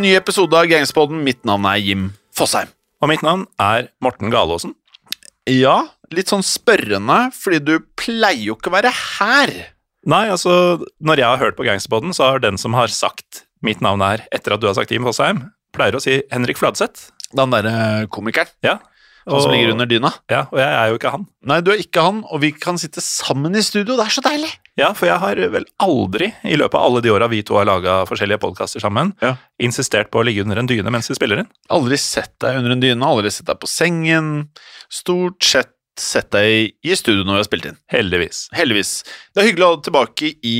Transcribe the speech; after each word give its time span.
En 0.00 0.06
ny 0.08 0.14
episode 0.16 0.56
av 0.56 0.64
Gangspodden. 0.64 1.18
Mitt 1.20 1.42
navn 1.44 1.66
er 1.68 1.76
Jim 1.76 2.04
Fosheim. 2.32 2.70
Og 3.04 3.10
mitt 3.10 3.20
navn 3.20 3.42
er 3.60 3.90
Morten 4.00 4.30
Galaasen. 4.32 4.70
Ja, 5.44 5.90
litt 6.08 6.30
sånn 6.32 6.40
spørrende, 6.40 7.18
fordi 7.36 7.58
du 7.60 7.74
pleier 8.00 8.46
jo 8.46 8.54
ikke 8.56 8.70
å 8.70 8.74
være 8.78 8.94
her. 8.96 9.52
Nei, 10.08 10.22
altså, 10.32 10.54
når 11.04 11.20
jeg 11.20 11.28
har 11.28 11.42
hørt 11.42 11.58
på 11.58 11.66
Gangsterpodden, 11.68 12.16
så 12.16 12.30
har 12.30 12.40
den 12.40 12.56
som 12.56 12.78
har 12.78 12.88
sagt 12.88 13.42
mitt 13.60 13.84
navn 13.84 14.00
er 14.06 14.24
etter 14.32 14.56
at 14.56 14.64
du 14.64 14.70
har 14.70 14.78
sagt 14.78 14.96
Jim 14.96 15.04
Fosheim, 15.04 15.50
pleier 15.76 15.98
å 15.98 16.00
si 16.00 16.22
Henrik 16.32 16.56
Fladseth. 16.56 17.10
Den 17.36 17.52
derre 17.52 18.08
komikeren. 18.08 18.48
Ja. 18.64 18.78
Han 19.28 19.42
som 19.42 19.52
ligger 19.52 19.72
under 19.74 19.86
dyna. 19.90 20.10
Ja, 20.32 20.46
og 20.50 20.58
jeg 20.58 20.68
er 20.80 20.88
jo 20.92 20.96
ikke 20.98 21.10
han. 21.12 21.26
Nei, 21.50 21.58
du 21.60 21.70
er 21.74 21.82
ikke 21.82 22.02
han, 22.06 22.22
og 22.30 22.40
vi 22.40 22.50
kan 22.56 22.78
sitte 22.80 23.02
sammen 23.04 23.54
i 23.56 23.62
studio. 23.62 23.96
Det 23.98 24.06
er 24.06 24.14
så 24.14 24.22
deilig. 24.24 24.50
Ja, 24.80 24.92
for 24.96 25.06
jeg 25.10 25.18
har 25.20 25.36
vel 25.52 25.66
aldri, 25.82 26.30
i 26.48 26.56
løpet 26.56 26.78
av 26.78 26.86
alle 26.88 27.02
de 27.04 27.12
åra 27.12 27.28
vi 27.28 27.42
to 27.44 27.58
har 27.58 27.66
laga 27.68 27.98
forskjellige 28.08 28.40
podkaster 28.40 28.80
sammen, 28.80 29.12
Ja. 29.20 29.34
insistert 29.60 30.10
på 30.10 30.20
å 30.22 30.24
ligge 30.24 30.42
under 30.42 30.58
en 30.58 30.66
dyne 30.70 30.90
mens 30.90 31.10
vi 31.10 31.14
spiller 31.18 31.38
inn. 31.42 31.50
Aldri 31.68 31.98
sett 32.00 32.32
deg 32.40 32.56
under 32.62 32.72
en 32.72 32.80
dyne, 32.80 33.02
aldri 33.04 33.30
sett 33.30 33.46
deg 33.46 33.60
på 33.60 33.68
sengen. 33.68 34.48
Stort 34.90 35.42
sett 35.44 35.74
sett 36.00 36.30
deg 36.32 36.70
i 36.86 36.94
studio 36.96 37.24
når 37.26 37.34
vi 37.34 37.40
har 37.42 37.44
spilt 37.44 37.66
inn. 37.68 37.76
Heldigvis. 37.92 38.46
Heldigvis. 38.56 38.92
Det 39.34 39.42
er 39.42 39.48
hyggelig 39.50 39.66
å 39.66 39.68
ha 39.68 39.76
deg 39.76 39.84
tilbake 39.90 40.30
i 40.48 40.54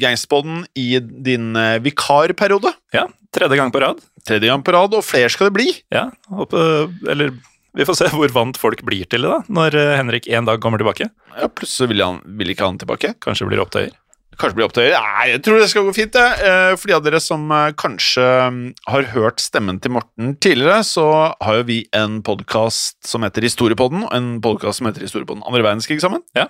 Gangsterboden 0.00 0.64
i 0.74 0.98
din 0.98 1.52
eh, 1.54 1.76
vikarperiode. 1.84 2.72
Ja, 2.96 3.04
tredje 3.30 3.56
gang 3.60 3.70
på 3.70 3.82
rad. 3.84 4.00
Tredje 4.26 4.50
gang 4.50 4.64
på 4.66 4.74
rad, 4.74 4.96
og 4.98 5.04
flere 5.06 5.30
skal 5.30 5.46
det 5.50 5.54
bli. 5.60 5.68
Ja, 5.94 6.08
håper, 6.34 6.90
eller 7.12 7.36
vi 7.76 7.86
får 7.86 7.98
se 8.00 8.10
hvor 8.14 8.32
vant 8.34 8.58
folk 8.58 8.82
blir 8.86 9.06
til 9.10 9.22
det 9.26 9.30
da, 9.30 9.40
når 9.52 9.76
eh, 9.78 9.96
Henrik 9.98 10.26
en 10.32 10.46
dag 10.48 10.60
kommer 10.62 10.80
tilbake. 10.82 11.10
Ja, 11.36 11.48
Plutselig 11.54 11.92
vil, 11.92 12.02
han, 12.02 12.22
vil 12.40 12.52
ikke 12.54 12.66
han 12.66 12.78
tilbake. 12.80 13.12
Kanskje 13.22 13.46
blir 13.50 13.62
opptøyer. 13.62 13.92
Kanskje 14.40 14.56
blir 14.56 14.66
opptøyer. 14.70 14.94
Nei, 14.96 15.26
jeg 15.34 15.42
tror 15.44 15.60
det 15.60 15.68
skal 15.70 15.84
gå 15.86 15.92
fint, 15.94 16.14
det. 16.16 16.46
Eh, 16.48 16.70
For 16.80 16.90
de 16.90 16.96
av 16.96 17.04
dere 17.04 17.20
som 17.22 17.44
eh, 17.52 17.68
kanskje 17.78 18.24
mm, 18.54 18.62
har 18.90 19.10
hørt 19.12 19.42
stemmen 19.44 19.78
til 19.84 19.94
Morten 19.94 20.32
tidligere, 20.42 20.80
så 20.86 21.06
har 21.44 21.60
jo 21.60 21.68
vi 21.68 21.82
en 21.96 22.18
podkast 22.26 22.98
som 23.06 23.26
heter 23.26 23.44
Historiepodden, 23.46 24.06
og 24.08 24.16
en 24.16 24.32
podkast 24.42 24.80
som 24.80 24.88
heter 24.90 25.04
Historiepodden 25.06 25.44
andre 25.46 25.62
verdenskrig 25.68 26.00
sammen. 26.02 26.24
Ja. 26.38 26.48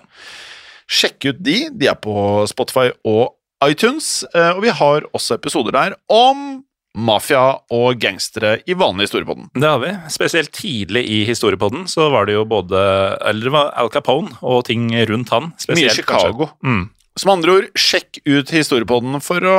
Sjekk 0.91 1.29
ut 1.29 1.43
de. 1.45 1.59
De 1.77 1.91
er 1.91 1.99
på 2.01 2.15
Spotify 2.51 2.89
og 3.07 3.35
iTunes, 3.61 4.23
og 4.33 4.63
vi 4.63 4.71
har 4.73 5.03
også 5.13 5.35
episoder 5.37 5.75
der 5.75 5.93
om 6.09 6.63
mafia 6.97 7.43
og 7.71 7.99
gangstere 8.01 8.57
i 8.67 8.75
vanlig 8.77 9.07
Historiepodden. 9.07 9.49
Det 9.55 9.67
har 9.67 9.79
vi. 9.83 9.91
Spesielt 10.11 10.51
tidlig 10.55 11.05
i 11.07 11.21
historiepodden 11.27 11.87
så 11.91 12.09
var 12.11 12.27
det 12.27 12.35
jo 12.35 12.45
både 12.47 12.79
Eller 13.27 13.47
det 13.47 13.53
var 13.53 13.71
Al 13.79 13.91
Capone 13.93 14.35
og 14.41 14.65
ting 14.67 14.89
rundt 15.09 15.31
han. 15.31 15.53
Mye 15.71 15.93
Chicago. 15.93 16.51
Mm. 16.65 16.89
Som 17.19 17.33
andre 17.33 17.55
ord, 17.57 17.65
sjekk 17.75 18.21
ut 18.23 18.53
Historiepodden 18.55 19.19
for 19.23 19.43
å 19.43 19.57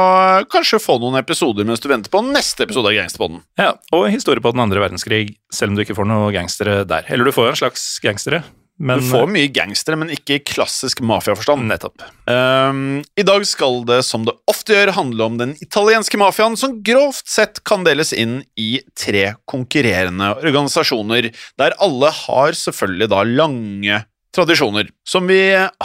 kanskje 0.52 0.80
få 0.80 0.96
noen 1.02 1.18
episoder 1.20 1.66
mens 1.68 1.82
du 1.84 1.88
venter 1.90 2.12
på 2.12 2.22
neste 2.24 2.64
episode 2.64 2.88
av 2.88 2.96
Gangsterpodden. 2.96 3.42
Ja, 3.60 3.74
og 3.92 4.06
historiepodden 4.12 4.62
andre 4.64 4.80
verdenskrig, 4.80 5.36
selv 5.52 5.72
om 5.72 5.76
du 5.76 5.84
ikke 5.84 5.96
får 5.98 6.08
noen 6.08 6.32
gangstere 6.32 6.80
der. 6.88 7.04
Eller 7.12 7.28
du 7.28 7.34
får 7.36 7.50
jo 7.50 7.52
en 7.52 7.60
slags 7.60 7.84
gangstere, 8.04 8.40
men 8.78 8.98
Du 8.98 9.06
får 9.10 9.28
mye 9.30 9.50
gangstere, 9.52 9.98
men 10.00 10.10
ikke 10.10 10.38
i 10.38 10.42
klassisk 10.42 11.02
mafiaforstand. 11.04 11.66
nettopp. 11.68 12.02
Um, 12.26 13.02
I 13.16 13.24
dag 13.26 13.44
skal 13.46 13.84
det, 13.86 14.00
som 14.08 14.24
det 14.26 14.34
ofte 14.50 14.74
gjør, 14.74 14.94
handle 14.96 15.28
om 15.28 15.36
den 15.38 15.52
italienske 15.62 16.18
mafiaen, 16.18 16.56
som 16.58 16.80
grovt 16.82 17.28
sett 17.28 17.62
kan 17.68 17.84
deles 17.86 18.12
inn 18.12 18.40
i 18.58 18.80
tre 18.98 19.34
konkurrerende 19.46 20.32
organisasjoner, 20.40 21.30
der 21.60 21.76
alle 21.78 22.10
har 22.24 22.58
selvfølgelig 22.58 23.10
da 23.12 23.22
lange 23.28 24.00
tradisjoner, 24.32 24.88
som 25.04 25.28
vi 25.28 25.42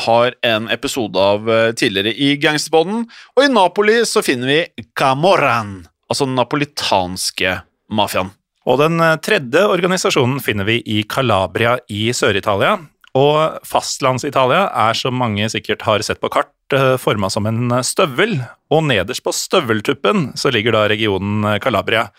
har 0.08 0.36
en 0.48 0.70
episode 0.72 1.20
av 1.20 1.50
eh, 1.52 1.74
tidligere 1.76 2.16
i 2.16 2.36
Gangsterboden. 2.40 3.04
og 3.36 3.44
i 3.44 3.52
Napoli 3.52 4.00
så 4.08 4.24
finner 4.24 4.48
vi 4.48 4.86
Camorran, 4.96 5.82
altså 6.08 6.26
den 6.26 6.38
napolitanske 6.40 7.60
mafiaen. 7.92 8.32
Og 8.68 8.82
den 8.82 9.00
eh, 9.04 9.16
tredje 9.24 9.64
organisasjonen 9.72 10.42
finner 10.44 10.68
vi 10.68 10.82
i 10.84 11.02
Calabria 11.08 11.78
i 11.88 12.10
Sør-Italia. 12.16 12.78
Og 13.18 13.64
fastlands-Italia 13.66 14.68
er, 14.68 14.98
som 14.98 15.16
mange 15.18 15.48
sikkert 15.50 15.86
har 15.88 16.04
sett 16.06 16.20
på 16.22 16.30
kart, 16.30 16.54
forma 17.00 17.30
som 17.32 17.48
en 17.50 17.72
støvel. 17.88 18.36
Og 18.70 18.84
nederst 18.86 19.24
på 19.24 19.34
støveltuppen 19.34 20.34
så 20.38 20.52
ligger 20.54 20.76
da 20.76 20.88
regionen 20.92 21.48
eh, 21.48 21.62
Calabria. 21.64 22.10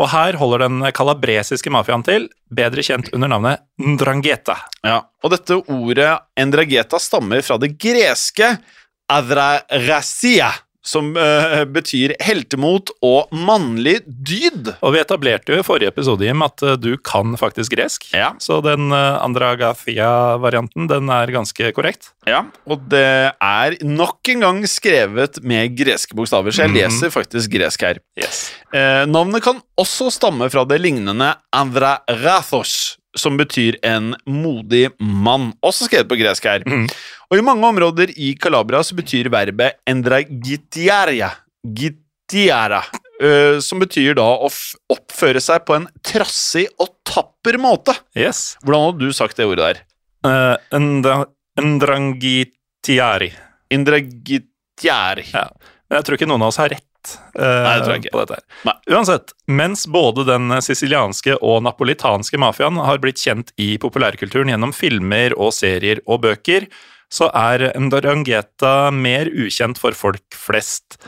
Og 0.00 0.08
her 0.14 0.38
holder 0.40 0.64
den 0.64 0.80
kalabresiske 0.96 1.70
mafiaen 1.72 2.02
til, 2.06 2.30
bedre 2.48 2.82
kjent 2.84 3.10
under 3.12 3.28
navnet 3.28 3.60
Ndrangheta. 3.84 4.56
Ja, 4.86 5.02
og 5.20 5.34
dette 5.34 5.58
ordet 5.60 6.14
Ndrangheta 6.40 7.00
stammer 7.02 7.44
fra 7.44 7.58
det 7.60 7.74
greske 7.76 8.54
adrarasia, 9.10 10.48
som 10.86 11.12
uh, 11.16 11.62
betyr 11.68 12.14
heltemot 12.24 12.92
og 13.04 13.32
mannlig 13.36 13.98
dyd. 14.06 14.72
Og 14.80 14.94
vi 14.94 15.02
etablerte 15.02 15.52
jo 15.52 15.60
i 15.60 15.66
forrige 15.66 15.92
episode, 15.92 16.24
Jim, 16.24 16.44
at 16.46 16.64
uh, 16.64 16.76
du 16.80 16.94
kan 16.96 17.36
faktisk 17.40 17.74
gresk. 17.76 18.08
Ja. 18.16 18.32
Så 18.40 18.60
den 18.64 18.88
uh, 18.94 19.20
Andragathia-varianten, 19.20 20.88
den 20.90 21.12
er 21.12 21.34
ganske 21.34 21.72
korrekt. 21.76 22.12
Ja, 22.28 22.44
og 22.68 22.86
det 22.92 23.32
er 23.32 23.76
nok 23.84 24.32
en 24.32 24.44
gang 24.44 24.62
skrevet 24.68 25.40
med 25.44 25.76
greske 25.78 26.16
bokstaver, 26.16 26.54
så 26.54 26.66
jeg 26.66 26.74
mm. 26.74 26.78
leser 26.80 27.12
faktisk 27.12 27.52
gresk 27.54 27.84
her. 27.86 28.00
Yes. 28.18 28.48
Eh, 28.70 29.04
navnet 29.10 29.42
kan 29.44 29.60
også 29.80 30.10
stamme 30.14 30.50
fra 30.52 30.64
det 30.68 30.78
lignende 30.82 31.32
andrarathos, 31.56 32.99
som 33.18 33.36
betyr 33.38 33.78
en 33.86 34.12
modig 34.28 34.88
mann, 34.98 35.50
også 35.66 35.88
skrevet 35.88 36.10
på 36.10 36.18
gresk 36.20 36.46
her. 36.46 36.64
Mm. 36.66 36.86
Og 37.30 37.38
i 37.38 37.44
mange 37.46 37.66
områder 37.66 38.12
i 38.16 38.32
Calabria 38.40 38.82
så 38.86 38.96
betyr 38.98 39.30
verbet 39.32 39.80
endragitiaria, 39.90 41.30
gitiara, 41.76 42.82
uh, 43.22 43.58
som 43.64 43.82
betyr 43.82 44.16
da 44.18 44.26
å 44.46 44.50
oppføre 44.94 45.42
seg 45.42 45.66
på 45.68 45.78
en 45.78 45.88
trassig 46.06 46.66
og 46.78 46.94
tapper 47.06 47.58
måte. 47.60 47.96
yes. 48.14 48.56
Hvordan 48.64 48.90
hadde 48.90 49.10
du 49.10 49.16
sagt 49.16 49.38
det 49.40 49.48
ordet 49.48 49.66
der? 49.66 49.82
Uh, 50.26 50.56
endra, 50.76 51.24
endrangitiari. 51.58 53.32
Endragitiari. 53.72 55.26
Ja. 55.32 55.48
Jeg 55.90 56.06
tror 56.06 56.16
ikke 56.16 56.28
noen 56.30 56.44
av 56.44 56.52
oss 56.52 56.60
har 56.60 56.70
rett 56.70 56.86
Nei, 57.38 57.74
det 57.78 57.84
tror 57.84 57.94
jeg 57.94 58.04
ikke. 58.04 58.38
Uansett, 58.90 59.34
mens 59.48 59.86
både 59.90 60.26
den 60.28 60.52
sicilianske 60.64 61.38
og 61.38 61.62
napolitanske 61.66 62.40
mafiaen 62.40 62.80
har 62.84 63.00
blitt 63.02 63.22
kjent 63.22 63.54
i 63.60 63.72
populærkulturen 63.80 64.52
gjennom 64.52 64.74
filmer 64.76 65.34
og 65.38 65.54
serier 65.56 66.02
og 66.06 66.22
bøker, 66.26 66.68
så 67.10 67.30
er 67.34 67.70
Ndrangheta 67.80 68.92
mer 68.94 69.30
ukjent 69.32 69.80
for 69.80 69.96
folk 69.98 70.36
flest. 70.36 71.00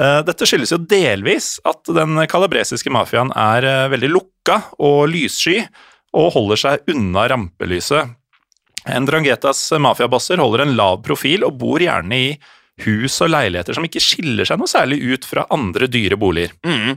Eh, 0.00 0.20
Dette 0.24 0.48
skyldes 0.48 0.72
jo 0.72 0.80
delvis 0.88 1.58
at 1.68 1.90
den 1.92 2.22
kalabresiske 2.30 2.92
mafiaen 2.92 3.32
er 3.36 3.66
eh, 3.68 3.88
veldig 3.92 4.12
lukka 4.14 4.60
og 4.80 5.10
lyssky, 5.12 5.60
og 6.16 6.32
holder 6.34 6.58
seg 6.58 6.88
unna 6.90 7.28
rampelyset. 7.30 8.16
Ndrangetas 8.88 9.60
mafiabosser 9.78 10.40
holder 10.40 10.64
en 10.64 10.72
lav 10.78 11.02
profil 11.04 11.44
og 11.46 11.58
bor 11.60 11.82
gjerne 11.82 12.16
i 12.16 12.30
hus 12.86 13.20
og 13.24 13.32
leiligheter 13.32 13.76
som 13.76 13.86
ikke 13.86 14.02
skiller 14.02 14.48
seg 14.48 14.60
noe 14.60 14.70
særlig 14.70 15.00
ut 15.12 15.28
fra 15.28 15.46
andre 15.52 15.88
dyre 15.90 16.18
boliger. 16.20 16.54
Mm. 16.66 16.96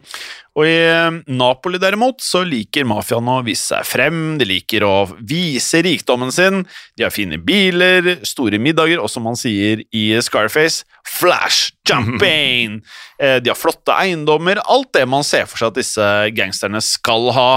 Og 0.54 0.68
i 0.70 0.74
eh, 0.86 1.16
Napoli 1.34 1.80
derimot 1.82 2.22
så 2.22 2.44
liker 2.46 2.86
mafiaen 2.86 3.30
å 3.32 3.40
vise 3.46 3.72
seg 3.72 3.88
frem, 3.90 4.20
de 4.38 4.46
liker 4.46 4.86
å 4.86 4.96
vise 5.18 5.82
rikdommen 5.86 6.30
sin, 6.34 6.62
de 6.98 7.08
har 7.08 7.14
fine 7.14 7.40
biler, 7.42 8.20
store 8.28 8.60
middager, 8.62 9.02
og 9.02 9.10
som 9.10 9.26
man 9.26 9.40
sier 9.40 9.82
i 9.90 10.06
Scarface, 10.22 10.86
flash, 11.10 11.74
champagne, 11.88 12.84
Eh, 13.24 13.38
de 13.40 13.48
har 13.48 13.56
flotte 13.56 13.94
eiendommer, 13.94 14.58
alt 14.68 14.90
det 14.98 15.04
man 15.08 15.24
ser 15.24 15.46
for 15.48 15.62
seg 15.62 15.70
at 15.70 15.78
disse 15.78 16.08
gangsterne 16.36 16.82
skal 16.84 17.30
ha. 17.32 17.50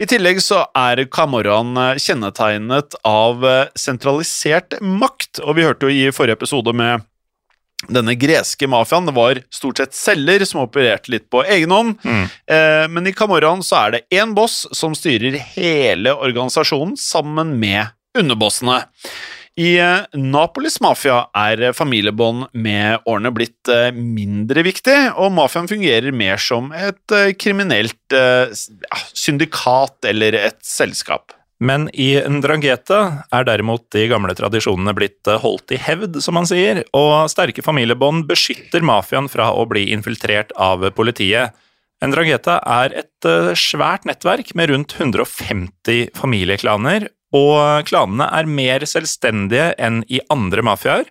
I 0.00 0.06
tillegg 0.08 0.38
så 0.40 0.62
er 0.78 1.02
Camorraen 1.12 1.74
eh, 1.76 1.98
kjennetegnet 2.00 2.96
av 3.04 3.44
sentralisert 3.76 4.78
makt, 4.80 5.42
og 5.42 5.58
vi 5.58 5.66
hørte 5.66 5.90
jo 5.90 5.92
i 5.92 6.14
forrige 6.14 6.38
episode 6.38 6.72
med 6.78 7.02
denne 7.88 8.14
greske 8.18 8.68
mafiaen, 8.70 9.08
var 9.14 9.40
stort 9.50 9.78
sett 9.82 9.94
selger 9.96 10.44
som 10.46 10.62
opererte 10.62 11.10
litt 11.10 11.28
på 11.30 11.42
egen 11.44 11.70
hånd, 11.74 11.98
Mm. 12.04 12.24
eh, 12.46 12.86
men 12.88 13.06
i 13.06 13.12
Camorraen 13.12 13.62
så 13.62 13.86
er 13.86 13.90
det 13.90 14.02
én 14.10 14.34
boss 14.34 14.66
som 14.72 14.94
styrer 14.94 15.38
hele 15.56 16.14
organisasjonen 16.14 16.96
sammen 16.96 17.58
med 17.58 17.86
underbossene. 18.18 18.84
I 19.60 19.74
eh, 19.78 20.06
Napolis 20.16 20.78
mafia 20.80 21.26
er 21.36 21.72
familiebånd 21.76 22.46
med 22.54 23.02
årene 23.04 23.32
blitt 23.36 23.68
eh, 23.68 23.90
mindre 23.92 24.62
viktig, 24.64 25.12
og 25.20 25.32
mafiaen 25.36 25.68
fungerer 25.68 26.12
mer 26.16 26.40
som 26.40 26.70
et 26.72 27.12
eh, 27.12 27.34
kriminelt 27.36 28.16
eh, 28.16 28.48
syndikat 29.12 30.08
eller 30.08 30.38
et 30.40 30.60
selskap. 30.64 31.32
Men 31.62 31.86
i 31.94 32.16
Ndrangheta 32.18 33.00
er 33.30 33.46
derimot 33.46 33.84
de 33.94 34.08
gamle 34.10 34.34
tradisjonene 34.34 34.94
blitt 34.98 35.28
eh, 35.30 35.38
holdt 35.42 35.74
i 35.74 35.78
hevd, 35.78 36.18
som 36.24 36.34
man 36.34 36.48
sier, 36.48 36.82
og 36.96 37.30
sterke 37.30 37.62
familiebånd 37.62 38.26
beskytter 38.30 38.82
mafiaen 38.86 39.30
fra 39.30 39.52
å 39.54 39.66
bli 39.70 39.86
infiltrert 39.94 40.50
av 40.58 40.88
politiet. 40.96 41.54
Ndrangheta 42.02 42.58
er 42.66 42.96
et 43.04 43.28
eh, 43.28 43.52
svært 43.58 44.08
nettverk 44.08 44.54
med 44.58 44.72
rundt 44.72 44.96
150 44.98 46.10
familieklaner, 46.18 47.06
og 47.32 47.86
klanene 47.88 48.26
er 48.34 48.50
mer 48.50 48.84
selvstendige 48.88 49.70
enn 49.80 50.02
i 50.10 50.18
andre 50.34 50.66
mafiaer, 50.66 51.06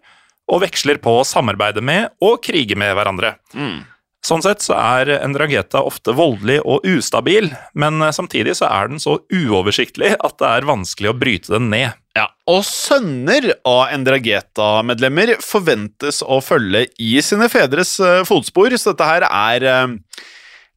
og 0.52 0.66
veksler 0.66 1.00
på 1.02 1.16
å 1.22 1.28
samarbeide 1.28 1.80
med 1.86 2.12
og 2.20 2.42
krige 2.44 2.76
med 2.76 2.92
hverandre. 2.98 3.38
Mm. 3.56 3.86
Sånn 4.22 4.44
sett 4.46 4.62
så 4.62 4.76
er 4.78 5.10
en 5.18 5.34
drageta 5.34 5.82
ofte 5.82 6.14
voldelig 6.14 6.60
og 6.62 6.84
ustabil, 6.86 7.48
men 7.74 7.98
samtidig 8.14 8.54
så 8.60 8.68
er 8.70 8.92
den 8.92 9.02
så 9.02 9.16
uoversiktlig 9.34 10.12
at 10.20 10.36
det 10.38 10.50
er 10.60 10.68
vanskelig 10.70 11.10
å 11.10 11.18
bryte 11.18 11.56
den 11.56 11.72
ned. 11.74 11.96
Ja, 12.14 12.28
Og 12.52 12.62
sønner 12.68 13.54
av 13.66 13.88
Ndrangheta-medlemmer 13.98 15.38
forventes 15.42 16.22
å 16.22 16.38
følge 16.44 16.86
i 17.02 17.16
sine 17.24 17.48
fedres 17.50 17.96
eh, 18.04 18.22
fotspor, 18.28 18.76
så 18.78 18.92
dette 18.94 19.08
her 19.08 19.26
er 19.30 19.66
eh, 19.72 19.96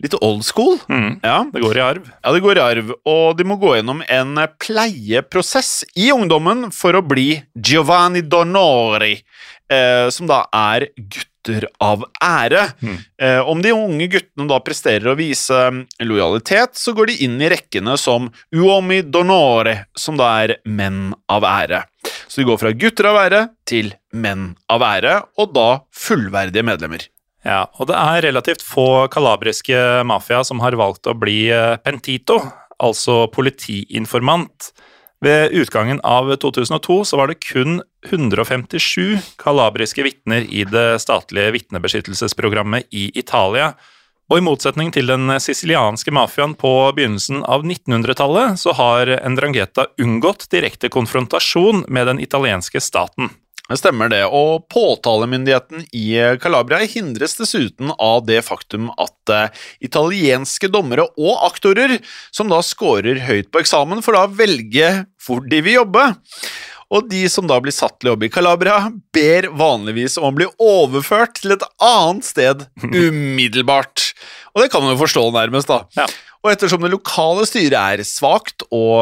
litt 0.04 0.14
old 0.22 0.44
school. 0.46 0.78
Mm, 0.88 1.20
Ja. 1.24 1.42
det 1.52 1.60
går 1.64 1.76
i 1.76 1.84
arv. 1.84 2.08
Ja, 2.24 2.32
det 2.32 2.42
går 2.44 2.56
i 2.60 2.64
arv, 2.64 2.94
og 3.04 3.36
de 3.38 3.44
må 3.50 3.58
gå 3.60 3.74
gjennom 3.76 4.00
en 4.08 4.38
pleieprosess 4.62 5.82
i 5.98 6.08
ungdommen 6.14 6.70
for 6.72 6.96
å 6.96 7.02
bli 7.04 7.42
Giovanni 7.58 8.22
Donori, 8.22 9.18
eh, 9.68 10.08
som 10.14 10.30
da 10.30 10.44
er 10.54 10.88
gutter 11.44 11.68
av 11.80 12.04
ære. 12.24 12.72
Mm. 12.80 12.96
Eh, 13.22 13.48
om 13.48 13.62
de 13.62 13.72
unge 13.72 14.06
guttene 14.06 14.48
da 14.48 14.60
presterer 14.60 15.12
å 15.12 15.16
vise 15.16 15.86
lojalitet, 16.00 16.76
så 16.76 16.92
går 16.92 17.06
de 17.06 17.24
inn 17.24 17.40
i 17.40 17.48
rekkene 17.48 17.96
som 17.98 18.30
uomi 18.54 19.02
donore, 19.02 19.86
som 19.94 20.16
da 20.16 20.42
er 20.44 20.56
menn 20.64 21.14
av 21.28 21.44
ære. 21.44 21.84
Så 22.28 22.40
de 22.40 22.48
går 22.48 22.58
fra 22.58 22.72
gutter 22.72 23.10
av 23.10 23.20
ære 23.26 23.48
til 23.66 23.94
menn 24.12 24.54
av 24.70 24.82
ære, 24.82 25.22
og 25.38 25.52
da 25.54 25.80
fullverdige 25.92 26.64
medlemmer. 26.64 27.08
Ja, 27.44 27.66
og 27.76 27.90
det 27.90 27.96
er 27.96 28.22
relativt 28.24 28.62
få 28.64 29.06
kalabriske 29.12 30.04
mafia 30.08 30.40
som 30.44 30.62
har 30.64 30.76
valgt 30.80 31.06
å 31.06 31.16
bli 31.16 31.50
eh, 31.52 31.76
pentito, 31.84 32.40
altså 32.80 33.26
politiinformant. 33.32 34.72
Ved 35.22 35.54
utgangen 35.56 36.00
av 36.04 36.28
2002 36.36 37.04
så 37.04 37.16
var 37.16 37.30
det 37.30 37.40
kun 37.44 37.78
157 38.10 39.36
kalabriske 39.40 40.04
vitner 40.04 40.44
i 40.48 40.64
det 40.68 41.00
statlige 41.00 41.54
vitnebeskyttelsesprogrammet 41.54 42.90
i 42.92 43.10
Italia. 43.18 43.72
Og 44.32 44.40
i 44.40 44.44
motsetning 44.44 44.90
til 44.92 45.08
den 45.08 45.28
sicilianske 45.40 46.12
mafiaen 46.14 46.56
på 46.56 46.72
begynnelsen 46.96 47.42
av 47.44 47.64
1900-tallet, 47.64 48.60
så 48.60 48.72
har 48.76 49.12
Ndrangheta 49.28 49.86
unngått 50.00 50.48
direkte 50.52 50.88
konfrontasjon 50.92 51.84
med 51.88 52.08
den 52.08 52.22
italienske 52.24 52.80
staten. 52.80 53.30
Stemmer 53.72 54.10
det, 54.12 54.26
og 54.28 54.66
påtalemyndigheten 54.68 55.86
i 55.96 56.18
Calabria 56.42 56.84
hindres 56.84 57.32
dessuten 57.38 57.94
av 57.96 58.26
det 58.28 58.42
faktum 58.44 58.90
at 59.00 59.32
eh, 59.32 59.62
italienske 59.88 60.68
dommere 60.68 61.06
og 61.16 61.46
aktorer, 61.46 61.96
som 62.28 62.52
da 62.52 62.60
scorer 62.60 63.22
høyt 63.24 63.48
på 63.48 63.62
eksamen, 63.62 64.04
får 64.04 64.18
da 64.18 64.24
velge 64.42 64.90
hvor 65.24 65.40
de 65.48 65.62
vil 65.64 65.78
jobbe. 65.78 66.04
Og 66.92 67.08
de 67.08 67.24
som 67.32 67.48
da 67.48 67.56
blir 67.62 67.72
satt 67.72 67.96
til 67.96 68.10
å 68.10 68.14
jobbe 68.14 68.28
i 68.28 68.34
Calabria, 68.34 68.90
ber 69.16 69.48
vanligvis 69.56 70.18
om 70.20 70.28
å 70.28 70.36
bli 70.36 70.50
overført 70.60 71.40
til 71.40 71.56
et 71.56 71.64
annet 71.80 72.28
sted 72.28 72.66
umiddelbart. 72.84 74.10
Og 74.52 74.60
det 74.60 74.68
kan 74.74 74.84
man 74.84 74.92
jo 74.92 75.00
forstå 75.06 75.24
nærmest, 75.34 75.72
da. 75.72 75.80
Ja. 75.96 76.06
Og 76.44 76.52
ettersom 76.52 76.82
det 76.84 76.92
lokale 76.92 77.46
styret 77.48 77.74
er 77.78 78.04
svakt 78.04 78.66
og 78.68 79.00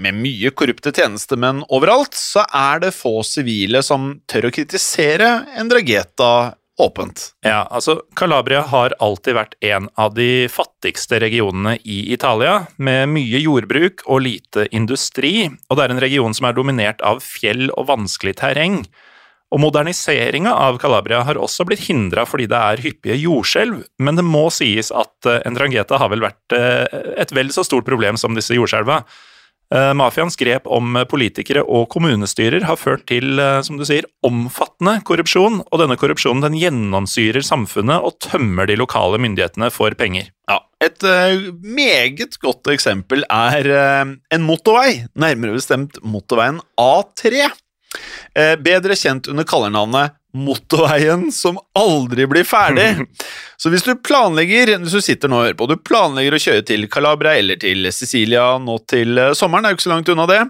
med 0.00 0.16
mye 0.16 0.52
korrupte 0.56 0.88
tjenestemenn 0.96 1.60
overalt, 1.68 2.16
så 2.16 2.46
er 2.48 2.80
det 2.86 2.94
få 2.96 3.18
sivile 3.28 3.82
som 3.84 4.14
tør 4.30 4.48
å 4.48 4.54
kritisere 4.56 5.28
Endrageta 5.60 6.54
åpent. 6.80 7.34
Ja, 7.44 7.66
altså 7.68 7.98
Calabria 8.16 8.62
har 8.70 8.94
alltid 9.04 9.36
vært 9.36 9.56
en 9.66 9.90
av 9.98 10.14
de 10.16 10.46
fattigste 10.48 11.18
regionene 11.20 11.76
i 11.82 11.98
Italia, 12.14 12.68
med 12.78 13.10
mye 13.12 13.42
jordbruk 13.42 14.06
og 14.06 14.22
lite 14.24 14.68
industri, 14.72 15.50
og 15.68 15.76
det 15.76 15.84
er 15.84 15.94
en 15.96 16.02
region 16.06 16.36
som 16.38 16.48
er 16.48 16.56
dominert 16.56 17.04
av 17.04 17.20
fjell 17.24 17.68
og 17.74 17.90
vanskelig 17.90 18.38
terreng. 18.40 18.80
Og 19.48 19.62
moderniseringa 19.62 20.52
av 20.52 20.76
Calabria 20.82 21.22
har 21.24 21.40
også 21.40 21.64
blitt 21.68 21.86
hindra 21.86 22.26
fordi 22.28 22.48
det 22.50 22.58
er 22.58 22.84
hyppige 22.84 23.16
jordskjelv, 23.22 23.80
men 24.04 24.20
det 24.20 24.26
må 24.26 24.48
sies 24.52 24.92
at 24.92 25.28
eh, 25.28 25.40
Ndrangheta 25.48 26.00
har 26.00 26.12
vel 26.12 26.26
vært 26.26 26.56
eh, 26.56 26.84
et 27.16 27.32
vel 27.32 27.52
så 27.54 27.64
stort 27.64 27.88
problem 27.88 28.20
som 28.20 28.36
disse 28.36 28.52
jordskjelva. 28.52 29.00
Eh, 29.72 29.92
Mafiaens 29.96 30.36
grep 30.40 30.68
om 30.68 30.98
politikere 31.08 31.62
og 31.64 31.86
kommunestyrer 31.94 32.66
har 32.68 32.76
ført 32.80 33.06
til, 33.08 33.40
som 33.64 33.80
du 33.80 33.86
sier, 33.88 34.04
omfattende 34.26 34.98
korrupsjon, 35.08 35.62
og 35.64 35.80
denne 35.80 35.96
korrupsjonen 36.00 36.44
den 36.44 36.58
gjennomsyrer 36.60 37.44
samfunnet 37.44 38.04
og 38.04 38.18
tømmer 38.24 38.68
de 38.68 38.76
lokale 38.80 39.20
myndighetene 39.22 39.70
for 39.72 39.96
penger. 39.96 40.28
Ja, 40.48 40.60
Et 40.84 41.02
meget 41.64 42.36
godt 42.38 42.68
eksempel 42.70 43.24
er 43.32 43.66
en 43.72 44.44
motorvei, 44.44 45.08
nærmere 45.18 45.56
bestemt 45.56 45.98
motorveien 46.04 46.60
A3. 46.78 47.48
Eh, 48.38 48.54
bedre 48.60 48.96
kjent 48.96 49.28
under 49.32 49.46
kallernavnet 49.48 50.14
Motorveien 50.36 51.30
som 51.32 51.56
aldri 51.78 52.26
blir 52.28 52.44
ferdig. 52.46 53.06
Så 53.58 53.72
hvis 53.72 53.82
du 53.82 53.94
planlegger 54.04 54.74
hvis 54.76 54.94
du 54.94 55.00
sitter 55.02 55.30
nå 55.30 55.40
og 55.40 55.46
hører 55.46 55.56
på, 55.58 55.66
du 55.66 55.80
planlegger 55.80 56.36
å 56.36 56.40
kjøre 56.42 56.64
til 56.68 56.84
Calabria 56.92 57.38
eller 57.40 57.58
til 57.58 57.88
Sicilia 57.94 58.52
nå 58.62 58.76
til 58.90 59.18
eh, 59.18 59.32
sommeren, 59.38 59.66
er 59.66 59.74
jo 59.74 59.78
ikke 59.80 59.88
så 59.88 59.94
langt 59.94 60.12
unna 60.12 60.28
det, 60.30 60.40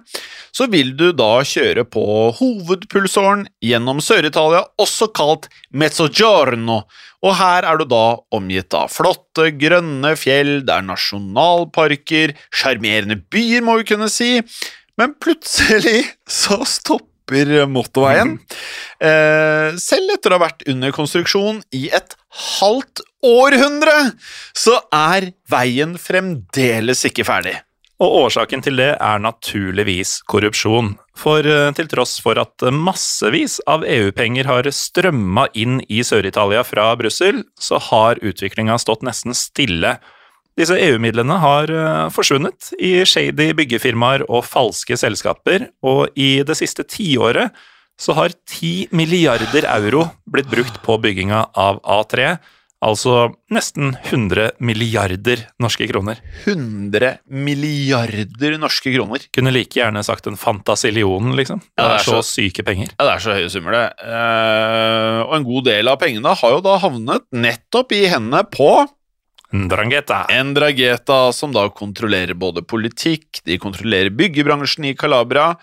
så 0.52 0.66
vil 0.68 0.92
du 0.98 1.12
da 1.16 1.30
kjøre 1.46 1.86
på 1.88 2.04
hovedpulsåren 2.40 3.46
gjennom 3.64 4.02
Sør-Italia, 4.04 4.64
også 4.82 5.12
kalt 5.14 5.46
Mezzogiorno. 5.70 6.82
Og 7.24 7.34
her 7.38 7.66
er 7.66 7.78
du 7.80 7.86
da 7.90 8.18
omgitt 8.34 8.74
av 8.76 8.90
flotte, 8.94 9.48
grønne 9.58 10.12
fjell, 10.18 10.58
det 10.66 10.74
er 10.74 10.86
nasjonalparker, 10.90 12.34
sjarmerende 12.54 13.18
byer, 13.30 13.64
må 13.66 13.78
vi 13.80 13.88
kunne 13.94 14.10
si, 14.12 14.36
men 14.98 15.14
plutselig 15.22 16.02
så 16.26 16.60
stopper 16.66 17.17
motorveien. 17.68 18.36
Eh, 19.00 19.76
selv 19.78 20.16
etter 20.16 20.32
å 20.32 20.38
ha 20.38 20.46
vært 20.48 20.66
under 20.70 20.92
konstruksjon 20.94 21.62
i 21.76 21.88
et 21.94 22.16
halvt 22.58 23.04
århundre, 23.26 24.12
så 24.56 24.78
er 24.94 25.32
veien 25.50 25.96
fremdeles 25.98 27.04
ikke 27.08 27.26
ferdig. 27.28 27.56
Og 27.98 28.14
årsaken 28.28 28.62
til 28.62 28.78
det 28.78 28.92
er 28.94 29.22
naturligvis 29.22 30.20
korrupsjon. 30.30 30.92
For 31.18 31.42
eh, 31.42 31.70
til 31.74 31.88
tross 31.90 32.18
for 32.22 32.38
at 32.38 32.62
massevis 32.70 33.58
av 33.66 33.82
EU-penger 33.82 34.46
har 34.46 34.68
strømma 34.70 35.48
inn 35.58 35.80
i 35.90 36.04
Sør-Italia 36.06 36.62
fra 36.66 36.92
Brussel, 37.00 37.42
så 37.58 37.80
har 37.90 38.22
utviklinga 38.22 38.78
stått 38.78 39.02
nesten 39.06 39.34
stille. 39.34 39.96
Disse 40.58 40.74
EU-midlene 40.74 41.36
har 41.38 41.70
eh, 41.70 42.08
forsvunnet 42.10 42.72
i 42.82 42.96
shady 43.06 43.52
byggefirmaer 43.54 44.24
og 44.28 44.42
falske 44.48 44.96
selskaper, 44.98 45.68
og 45.86 46.08
i 46.18 46.40
det 46.42 46.56
siste 46.58 46.82
tiåret 46.88 47.54
så 47.98 48.14
har 48.18 48.34
10 48.50 48.88
milliarder 48.94 49.64
euro 49.70 50.04
blitt 50.30 50.50
brukt 50.50 50.80
på 50.84 50.98
bygginga 51.02 51.44
av 51.58 51.78
A3, 51.82 52.28
altså 52.86 53.32
nesten 53.50 53.96
100 54.06 54.52
milliarder 54.62 55.40
norske 55.62 55.88
kroner. 55.90 56.20
100 56.44 57.16
milliarder 57.26 58.54
norske 58.62 58.92
kroner. 58.94 59.24
Kunne 59.34 59.50
like 59.54 59.78
gjerne 59.80 60.02
sagt 60.06 60.28
en 60.30 60.38
fantasillion, 60.38 61.32
liksom. 61.38 61.58
Det 61.62 61.82
Ja, 61.82 61.88
det 61.88 61.94
er 61.96 61.98
er 61.98 62.06
så 62.06 62.20
så- 62.22 62.28
syke 62.38 62.62
penger. 62.66 62.92
Ja, 62.98 63.04
det 63.08 63.14
er 63.16 63.24
så 63.26 63.34
høye 63.34 63.50
summer, 63.50 63.72
det. 63.72 63.86
Eh, 64.06 65.22
og 65.26 65.34
en 65.40 65.44
god 65.50 65.64
del 65.64 65.88
av 65.88 65.98
pengene 65.98 66.34
har 66.38 66.50
jo 66.54 66.60
da 66.60 66.78
havnet 66.78 67.26
nettopp 67.32 67.92
i 67.98 68.06
hendene 68.06 68.44
på 68.50 68.86
Ndrangheta. 69.54 70.26
Ndrangheta, 70.44 71.32
som 71.32 71.54
da 71.54 71.64
kontrollerer 71.72 72.36
både 72.36 72.62
politikk, 72.62 73.40
de 73.48 73.56
kontrollerer 73.60 74.12
byggebransjen 74.12 74.90
i 74.90 74.96
Calabria, 74.98 75.54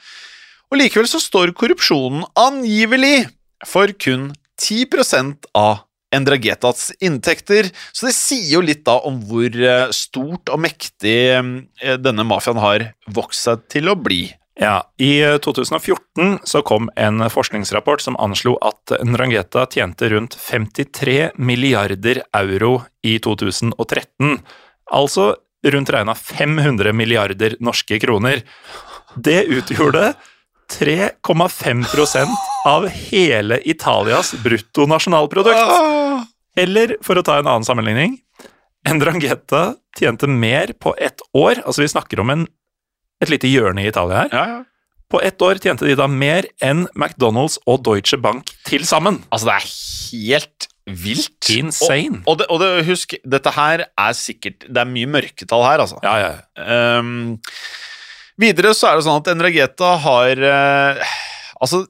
og 0.72 0.80
likevel 0.82 1.08
så 1.10 1.22
står 1.22 1.54
korrupsjonen 1.58 2.26
angivelig 2.40 3.28
for 3.68 3.94
kun 4.02 4.32
10% 4.62 5.52
av 5.58 5.84
Ndrangetas 6.16 6.94
inntekter, 7.04 7.68
så 7.92 8.08
det 8.08 8.16
sier 8.16 8.54
jo 8.56 8.64
litt 8.64 8.86
da 8.88 8.98
om 9.08 9.18
hvor 9.28 9.52
eh, 9.52 9.90
stort 9.92 10.52
og 10.54 10.62
mektig 10.64 11.18
eh, 11.36 11.98
denne 12.00 12.26
mafiaen 12.28 12.62
har 12.64 12.86
vokst 13.12 13.50
seg 13.50 13.66
til 13.74 13.92
å 13.92 13.98
bli. 14.00 14.30
Ja, 14.60 14.94
I 14.98 15.22
eh, 15.22 15.38
2014 15.38 16.40
så 16.44 16.62
kom 16.62 16.90
en 16.96 17.30
forskningsrapport 17.30 18.02
som 18.02 18.16
anslo 18.16 18.56
at 18.64 18.94
Nrangheta 19.04 19.66
tjente 19.68 20.10
rundt 20.10 20.38
53 20.40 21.32
milliarder 21.36 22.22
euro 22.34 22.78
i 23.04 23.18
2013. 23.20 24.38
Altså 24.92 25.34
rundt 25.66 25.92
regna 25.92 26.16
500 26.16 26.94
milliarder 26.94 27.58
norske 27.60 28.00
kroner. 28.00 28.46
Det 29.16 29.44
utgjorde 29.44 30.14
3,5% 30.72 32.28
av 32.66 32.88
hele 32.88 33.60
Italias 33.70 34.34
bruttonasjonalprodukt. 34.44 35.60
Ah! 35.60 36.24
Eller 36.56 36.96
for 37.04 37.20
å 37.20 37.26
ta 37.26 37.42
en 37.42 37.50
annen 37.50 37.68
sammenligning 37.68 38.16
Ndrangheta 38.86 39.74
tjente 39.98 40.28
mer 40.28 40.74
på 40.80 40.94
ett 40.98 41.22
år, 41.34 41.62
altså 41.66 41.82
vi 41.82 41.90
snakker 41.90 42.20
om 42.22 42.30
en, 42.30 42.44
et 43.24 43.32
lite 43.32 43.50
hjørne 43.50 43.84
i 43.84 43.90
Italia 43.92 44.26
her. 44.26 44.34
Ja, 44.34 44.46
ja. 44.54 44.64
På 45.12 45.22
ett 45.22 45.42
år 45.46 45.60
tjente 45.62 45.86
de 45.86 45.94
da 45.98 46.08
mer 46.10 46.48
enn 46.66 46.88
McDonald's 46.98 47.60
og 47.70 47.84
Deutsche 47.86 48.18
Bank 48.18 48.50
til 48.66 48.86
sammen. 48.90 49.22
Altså, 49.30 49.52
det 49.52 49.56
er 49.56 49.68
helt 49.70 50.68
vilt. 50.86 51.50
Insane. 51.54 52.24
Og, 52.26 52.34
og, 52.34 52.40
det, 52.42 52.48
og 52.54 52.62
det, 52.62 52.70
husk, 52.90 53.14
dette 53.22 53.54
her 53.56 53.86
er 53.90 54.18
sikkert 54.18 54.66
Det 54.68 54.82
er 54.82 54.90
mye 54.90 55.10
mørketall 55.10 55.66
her, 55.66 55.84
altså. 55.86 56.02
Ja, 56.06 56.16
ja. 56.22 57.00
Um, 57.00 57.38
videre 58.42 58.74
så 58.78 58.92
er 58.92 59.00
det 59.00 59.06
sånn 59.08 59.22
at 59.22 59.32
Ndrangheta 59.38 59.94
har 60.06 60.44
uh, 60.46 61.16
Altså, 61.64 61.86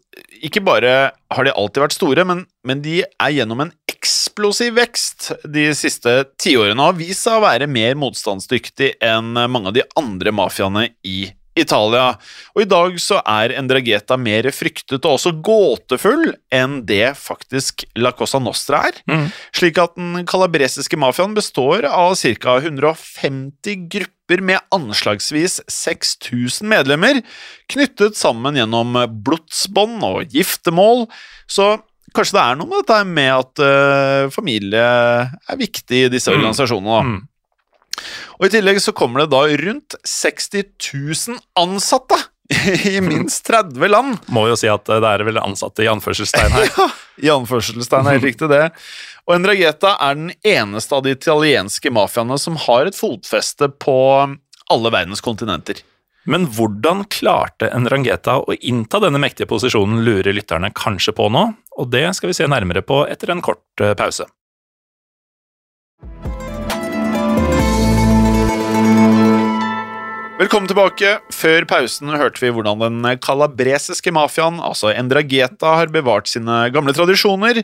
ikke 0.46 0.62
bare 0.62 0.94
har 1.34 1.48
de 1.48 1.55
alltid 1.55 1.82
vært 1.82 1.96
store, 1.96 2.24
men, 2.27 2.44
men 2.67 2.84
de 2.86 3.00
er 3.01 3.32
gjennom 3.34 3.63
en 3.63 3.72
eksplosiv 4.05 4.75
vekst 4.77 5.31
de 5.50 5.69
siste 5.77 6.12
tiårene 6.41 6.77
og 6.77 6.91
har 6.91 7.00
vist 7.00 7.25
seg 7.25 7.39
å 7.39 7.45
være 7.45 7.69
mer 7.71 7.97
motstandsdyktig 7.97 8.95
enn 9.03 9.33
mange 9.33 9.71
av 9.71 9.75
de 9.77 9.85
andre 9.97 10.33
mafiaene 10.35 10.91
i 11.07 11.25
Italia. 11.55 12.17
Og 12.53 12.65
i 12.65 12.67
dag 12.67 12.97
så 13.00 13.21
er 13.24 13.53
Endrageta 13.55 14.17
mer 14.19 14.50
fryktet 14.53 15.00
og 15.07 15.15
også 15.15 15.31
gåtefull 15.45 16.33
enn 16.53 16.81
det 16.88 17.15
faktisk 17.17 17.85
La 17.97 18.12
Cosa 18.15 18.41
Nostra 18.43 18.83
er. 18.89 19.00
Mm. 19.07 19.29
Slik 19.55 19.79
at 19.81 19.95
den 19.95 20.27
kalabresiske 20.27 21.00
mafiaen 21.00 21.35
består 21.38 21.88
av 21.88 22.17
ca. 22.19 22.57
150 22.59 23.88
grupper 23.88 24.43
med 24.43 24.59
anslagsvis 24.75 25.62
6000 25.71 26.67
medlemmer, 26.67 27.24
knyttet 27.71 28.19
sammen 28.19 28.59
gjennom 28.59 28.97
blodsbånd 29.24 30.03
og 30.03 30.35
giftermål. 30.35 31.05
Så 31.47 31.77
kanskje 32.15 32.38
det 32.38 32.43
er 32.43 32.60
noe 32.60 32.69
med 32.72 32.81
dette 32.84 33.00
med 33.07 33.31
at 33.36 33.62
uh, 33.63 34.29
familie 34.34 34.84
er 34.84 35.60
viktig 35.60 36.05
i 36.07 36.12
disse 36.13 36.31
Mm. 36.31 36.39
organisasjonene. 36.39 36.95
da. 36.95 37.01
Mm. 37.10 37.24
Og 38.39 38.45
I 38.48 38.51
tillegg 38.51 38.79
så 38.84 38.91
kommer 38.95 39.24
det 39.24 39.29
da 39.31 39.43
rundt 39.62 39.95
60 40.03 40.65
000 40.93 41.38
ansatte 41.62 42.17
i 42.91 43.00
minst 43.01 43.45
30 43.48 43.88
land. 43.89 44.17
Må 44.29 44.43
jo 44.51 44.57
si 44.60 44.67
at 44.69 44.89
eh, 44.91 45.00
det 45.01 45.12
er 45.15 45.24
vel 45.25 45.39
ansatte 45.41 45.86
i 45.86 45.89
anførselstegn 45.89 46.51
her. 46.57 46.67
Ja, 46.75 46.89
I 47.24 47.29
anførselstegn, 47.31 48.10
helt 48.12 48.25
riktig 48.27 48.50
det. 48.51 48.65
Og 49.25 49.38
Endrageta 49.38 49.93
er 50.03 50.17
den 50.19 50.34
eneste 50.45 50.98
av 50.98 51.05
de 51.05 51.13
italienske 51.15 51.89
mafiaene 51.95 52.36
som 52.38 52.57
har 52.67 52.89
et 52.91 52.98
fotfeste 53.00 53.69
på 53.81 53.95
alle 54.69 54.91
verdens 54.93 55.24
kontinenter. 55.24 55.79
Men 56.25 56.48
hvordan 56.50 57.03
klarte 57.13 57.67
Ndrangheta 57.70 58.39
å 58.41 58.55
innta 58.65 58.98
denne 59.03 59.20
mektige 59.22 59.46
posisjonen, 59.51 60.01
lurer 60.08 60.34
lytterne 60.34 60.72
kanskje 60.74 61.13
på 61.13 61.27
nå, 61.29 61.51
og 61.77 61.91
det 61.94 62.08
skal 62.17 62.32
vi 62.32 62.38
se 62.38 62.48
nærmere 62.50 62.82
på 62.82 63.03
etter 63.05 63.29
en 63.29 63.44
kort 63.46 63.84
eh, 63.86 63.94
pause. 63.98 64.25
Velkommen 70.36 70.67
tilbake. 70.67 71.13
Før 71.32 71.70
pausen 71.70 72.10
hørte 72.12 72.41
vi 72.41 72.50
hvordan 72.51 72.82
den 72.82 73.05
kalabresiske 73.22 74.12
mafiaen, 74.17 74.58
altså 74.65 74.89
Endrageta, 74.98 75.77
har 75.77 75.94
bevart 75.94 76.27
sine 76.27 76.65
gamle 76.74 76.98
tradisjoner 76.98 77.62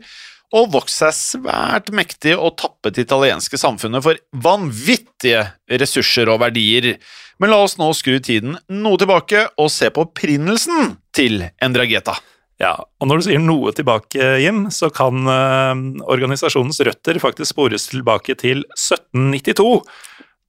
og 0.51 0.71
vokst 0.73 1.01
seg 1.01 1.15
svært 1.15 1.91
mektig 1.95 2.33
og 2.35 2.57
tappet 2.59 2.97
det 2.97 3.05
italienske 3.07 3.59
samfunnet 3.59 4.03
for 4.03 4.19
vanvittige 4.43 5.45
ressurser 5.81 6.31
og 6.31 6.41
verdier. 6.43 6.95
Men 7.41 7.53
la 7.53 7.61
oss 7.63 7.77
nå 7.79 7.87
skru 7.97 8.19
tiden 8.23 8.57
noe 8.69 8.99
tilbake 8.99 9.47
og 9.57 9.71
se 9.73 9.89
på 9.93 10.05
opprinnelsen 10.05 10.95
til 11.15 11.47
Endrageta. 11.63 12.17
Ja, 12.61 12.75
og 12.77 13.09
når 13.09 13.21
du 13.21 13.25
sier 13.25 13.41
noe 13.41 13.71
tilbake, 13.73 14.21
Jim, 14.43 14.67
så 14.69 14.91
kan 14.93 15.25
eh, 15.25 15.79
organisasjonens 16.13 16.81
røtter 16.85 17.17
faktisk 17.23 17.55
spores 17.55 17.87
tilbake 17.89 18.35
til 18.37 18.61
1792, 18.75 19.79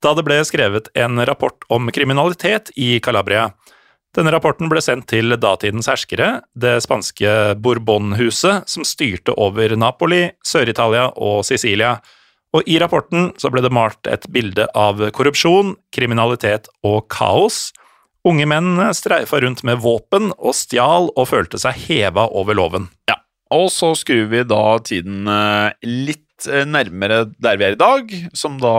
da 0.02 0.12
det 0.18 0.24
ble 0.26 0.40
skrevet 0.44 0.90
en 0.98 1.22
rapport 1.24 1.64
om 1.72 1.88
kriminalitet 1.94 2.68
i 2.76 2.98
Calabria. 3.00 3.52
Denne 4.12 4.32
rapporten 4.34 4.68
ble 4.68 4.80
sendt 4.84 5.06
til 5.08 5.32
datidens 5.40 5.86
herskere, 5.88 6.42
det 6.52 6.82
spanske 6.84 7.54
Bourbon-huset, 7.64 8.68
som 8.68 8.84
styrte 8.84 9.32
over 9.40 9.72
Napoli, 9.72 10.26
Sør-Italia 10.44 11.06
og 11.16 11.46
Sicilia. 11.48 11.94
Og 12.52 12.68
i 12.68 12.76
rapporten 12.82 13.30
så 13.40 13.48
ble 13.48 13.62
det 13.64 13.72
malt 13.72 14.10
et 14.12 14.26
bilde 14.28 14.66
av 14.76 15.00
korrupsjon, 15.16 15.72
kriminalitet 15.96 16.68
og 16.84 17.06
kaos. 17.12 17.70
Unge 18.28 18.44
menn 18.52 18.76
streifa 18.92 19.40
rundt 19.40 19.64
med 19.64 19.80
våpen 19.80 20.28
og 20.36 20.52
stjal 20.60 21.08
og 21.16 21.30
følte 21.32 21.62
seg 21.62 21.80
heva 21.88 22.26
over 22.36 22.58
loven. 22.60 22.90
Ja, 23.08 23.16
og 23.56 23.70
så 23.72 23.94
skrur 23.96 24.28
vi 24.28 24.44
da 24.44 24.76
tiden 24.84 25.24
eh, 25.24 25.72
litt 25.88 26.50
eh, 26.52 26.68
nærmere 26.68 27.24
der 27.40 27.56
vi 27.56 27.70
er 27.70 27.78
i 27.78 27.80
dag, 27.80 28.12
som 28.36 28.60
da 28.60 28.76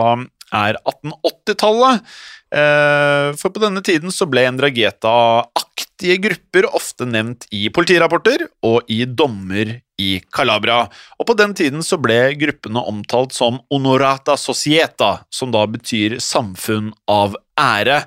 er 0.54 0.78
1880-tallet. 0.86 2.06
Eh, 2.54 3.34
For 3.40 3.50
på 3.50 3.62
denne 3.62 3.82
tiden 3.84 4.12
så 4.14 4.28
ble 4.30 4.44
Endrageta-aktige 4.46 6.20
grupper 6.22 6.68
ofte 6.70 7.06
nevnt 7.08 7.48
i 7.54 7.66
politirapporter 7.74 8.46
og 8.66 8.86
i 8.92 9.02
dommer 9.08 9.80
i 10.00 10.18
Calabria. 10.34 10.84
Og 11.18 11.26
på 11.28 11.36
den 11.38 11.54
tiden 11.54 11.82
så 11.86 11.98
ble 12.02 12.34
gruppene 12.38 12.82
omtalt 12.82 13.34
som 13.34 13.60
Honorata 13.72 14.36
Societa, 14.38 15.24
som 15.30 15.52
da 15.54 15.64
betyr 15.70 16.18
samfunn 16.22 16.92
av 17.10 17.36
ære, 17.58 18.00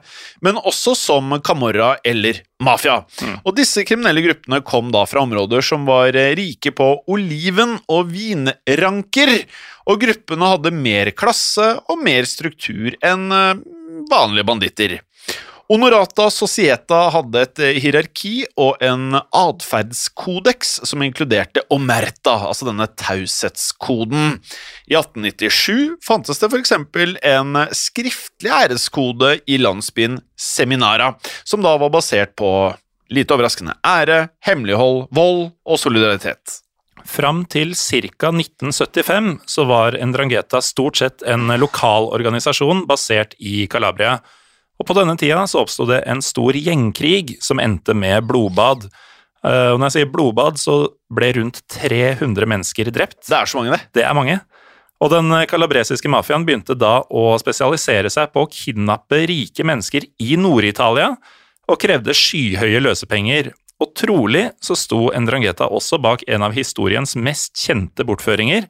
men 0.43 0.59
også 0.59 0.95
som 0.99 1.37
Camorra 1.43 1.93
eller 2.03 2.41
mafia. 2.63 3.01
Og 3.47 3.55
disse 3.55 3.85
kriminelle 3.87 4.23
gruppene 4.25 4.59
kom 4.67 4.91
da 4.91 5.05
fra 5.07 5.23
områder 5.23 5.63
som 5.63 5.87
var 5.87 6.15
eh, 6.15 6.33
rike 6.35 6.73
på 6.75 6.89
oliven 7.07 7.77
og 7.87 8.11
vinranker, 8.11 9.33
og 9.87 10.03
gruppene 10.03 10.51
hadde 10.51 10.75
mer 10.75 11.13
klasse 11.15 11.69
og 11.87 12.03
mer 12.03 12.27
struktur 12.27 12.95
enn 12.99 13.31
eh, 13.31 13.55
vanlige 14.11 14.47
banditter. 14.47 14.97
Honorata 15.67 16.29
Societa 16.31 17.09
hadde 17.11 17.41
et 17.43 17.59
eh, 17.59 17.77
hierarki 17.83 18.45
og 18.55 18.77
en 18.83 19.17
atferdskodeks 19.35 20.77
som 20.87 21.03
inkluderte 21.03 21.65
omerta, 21.75 22.37
altså 22.47 22.69
denne 22.69 22.87
taushetskoden. 22.95 24.37
I 24.87 24.95
1897 24.95 25.97
fantes 26.07 26.39
det 26.39 26.47
f.eks. 26.53 26.71
en 26.71 27.59
skriftlig 27.75 28.53
æreskode 28.61 29.33
i 29.43 29.59
landsbyen 29.59 30.21
Seminara, 30.39 31.17
som 31.43 31.65
da 31.65 31.75
var 31.81 31.91
basert 31.91 32.37
på 32.39 32.51
lite 33.11 33.35
overraskende 33.35 33.75
ære, 33.83 34.29
hemmelighold, 34.47 35.09
vold 35.11 35.49
og 35.67 35.83
solidaritet. 35.83 36.61
Fram 37.07 37.45
til 37.47 37.71
ca. 37.71 38.31
1975 38.35 39.29
så 39.47 39.63
var 39.69 39.95
Ndrangheta 39.95 40.59
stort 40.61 40.99
sett 40.99 41.23
en 41.23 41.47
lokal 41.59 42.09
organisasjon 42.11 42.83
basert 42.89 43.37
i 43.39 43.65
Calabria. 43.71 44.17
Og 44.77 44.85
på 44.89 44.95
denne 44.97 45.15
tida 45.17 45.45
så 45.49 45.63
oppsto 45.63 45.87
det 45.89 46.03
en 46.09 46.21
stor 46.21 46.57
gjengkrig 46.57 47.37
som 47.41 47.61
endte 47.63 47.95
med 47.97 48.27
blodbad. 48.29 48.89
Eh, 49.43 49.71
Og 49.73 49.79
når 49.79 49.87
jeg 49.87 49.95
sier 49.95 50.11
blodbad, 50.11 50.59
så 50.61 50.77
ble 51.09 51.31
rundt 51.39 51.63
300 51.73 52.45
mennesker 52.49 52.91
drept. 52.93 53.23
Det 53.25 53.37
er 53.39 53.49
så 53.49 53.61
mange, 53.61 53.73
det. 53.77 53.81
Det 53.97 54.05
er 54.05 54.17
mange. 54.17 54.39
Og 55.01 55.11
den 55.13 55.29
kalabresiske 55.49 56.09
mafiaen 56.09 56.45
begynte 56.45 56.75
da 56.77 56.99
å 57.13 57.37
spesialisere 57.41 58.09
seg 58.09 58.31
på 58.33 58.43
å 58.43 58.49
kidnappe 58.49 59.19
rike 59.29 59.65
mennesker 59.65 60.07
i 60.25 60.37
Nord-Italia, 60.41 61.11
og 61.67 61.79
krevde 61.81 62.15
skyhøye 62.15 62.79
løsepenger. 62.81 63.51
Og 63.83 63.93
trolig 63.97 64.47
så 64.63 64.75
sto 64.77 65.07
Ndrangheta 65.13 65.67
også 65.69 65.99
bak 66.01 66.23
en 66.27 66.45
av 66.45 66.55
historiens 66.57 67.13
mest 67.19 67.53
kjente 67.61 68.05
bortføringer, 68.07 68.65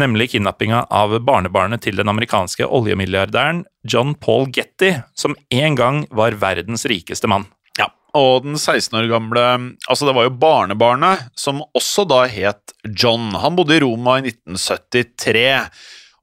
nemlig 0.00 0.30
kidnappinga 0.32 0.86
av 0.92 1.12
barnebarnet 1.24 1.84
til 1.84 2.00
den 2.00 2.08
amerikanske 2.12 2.64
oljemilliardæren 2.64 3.64
John 3.88 4.14
Paul 4.16 4.48
Getty, 4.52 4.94
som 5.16 5.36
en 5.52 5.76
gang 5.76 6.04
var 6.10 6.38
verdens 6.40 6.86
rikeste 6.88 7.28
mann. 7.28 7.44
Ja, 7.76 7.90
og 8.16 8.46
den 8.46 8.56
16 8.56 8.96
år 8.96 9.10
gamle 9.12 9.44
Altså, 9.88 10.08
det 10.08 10.16
var 10.16 10.28
jo 10.28 10.38
barnebarnet 10.40 11.28
som 11.36 11.60
også 11.76 12.06
da 12.08 12.24
het 12.30 12.76
John. 12.88 13.34
Han 13.36 13.56
bodde 13.58 13.76
i 13.76 13.84
Roma 13.84 14.18
i 14.20 14.32
1973. 14.32 15.46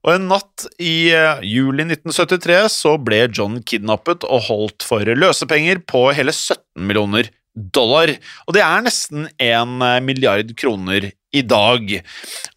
Og 0.04 0.12
en 0.12 0.26
natt 0.28 0.66
i 0.82 1.14
eh, 1.16 1.40
juli 1.48 1.86
1973 1.86 2.58
så 2.74 2.98
ble 3.00 3.22
John 3.30 3.62
kidnappet 3.64 4.26
og 4.26 4.50
holdt 4.50 4.84
for 4.84 5.06
løsepenger 5.06 5.80
på 5.88 6.10
hele 6.18 6.34
17 6.34 6.82
millioner 6.84 7.30
dollar. 7.54 8.10
Og 8.46 8.56
det 8.56 8.62
er 8.64 8.84
nesten 8.84 9.28
en 9.42 9.84
eh, 9.84 10.00
milliard 10.04 10.50
kroner 10.58 11.10
i 11.34 11.42
dag. 11.42 11.90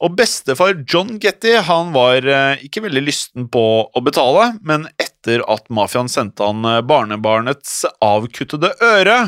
Og 0.03 0.17
bestefar 0.17 0.75
John 0.89 1.17
Getty 1.21 1.55
han 1.67 1.93
var 1.95 2.25
eh, 2.25 2.65
ikke 2.65 2.83
veldig 2.85 3.03
lysten 3.05 3.47
på 3.53 3.63
å 3.87 4.03
betale, 4.05 4.51
men 4.61 4.87
etter 5.01 5.45
at 5.49 5.69
mafiaen 5.73 6.11
sendte 6.11 6.45
han 6.45 6.65
eh, 6.65 6.83
barnebarnets 6.85 7.83
avkuttede 8.03 8.73
øre, 8.83 9.19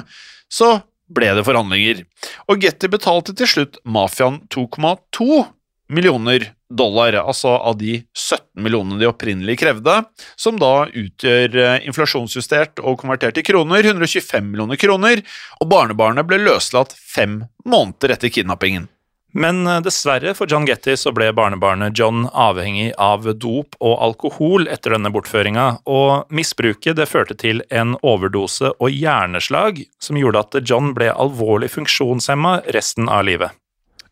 så 0.50 0.80
ble 1.10 1.32
det 1.38 1.46
forhandlinger. 1.48 2.04
Og 2.50 2.62
Getty 2.66 2.90
betalte 2.92 3.34
til 3.38 3.50
slutt 3.50 3.82
mafiaen 3.86 4.44
2,2 4.54 5.44
millioner 5.90 6.52
dollar, 6.70 7.14
altså 7.14 7.56
av 7.58 7.78
de 7.80 8.04
17 8.14 8.64
millionene 8.64 9.00
de 9.02 9.10
opprinnelig 9.10 9.60
krevde, 9.64 9.96
som 10.40 10.60
da 10.62 10.86
utgjør 10.88 11.58
eh, 11.58 11.88
inflasjonsjustert 11.90 12.84
og 12.84 13.00
konvertert 13.02 13.40
i 13.42 13.46
kroner 13.46 13.84
125 13.84 14.52
millioner 14.52 14.80
kroner, 14.80 15.24
og 15.60 15.72
barnebarnet 15.72 16.30
ble 16.30 16.42
løslatt 16.44 16.94
fem 16.94 17.44
måneder 17.66 18.16
etter 18.16 18.34
kidnappingen. 18.34 18.88
Men 19.34 19.68
eh, 19.68 19.82
dessverre 19.86 20.34
for 20.38 20.50
John 20.50 20.66
Getty 20.70 20.96
så 20.98 21.14
ble 21.16 21.30
barnebarnet 21.38 21.98
John 21.98 22.28
avhengig 22.34 22.92
av 22.98 23.28
dop 23.38 23.78
og 23.80 23.96
alkohol 24.06 24.70
etter 24.70 24.96
denne 24.96 25.14
bortføringa, 25.14 25.68
og 25.90 26.30
misbruket 26.34 26.98
det 26.98 27.10
førte 27.10 27.38
til 27.38 27.64
en 27.70 27.96
overdose 28.02 28.74
og 28.78 28.94
hjerneslag 28.94 29.84
som 30.02 30.22
gjorde 30.22 30.46
at 30.46 30.62
John 30.70 30.94
ble 30.98 31.12
alvorlig 31.14 31.72
funksjonshemma 31.78 32.60
resten 32.78 33.10
av 33.10 33.26
livet. 33.30 33.58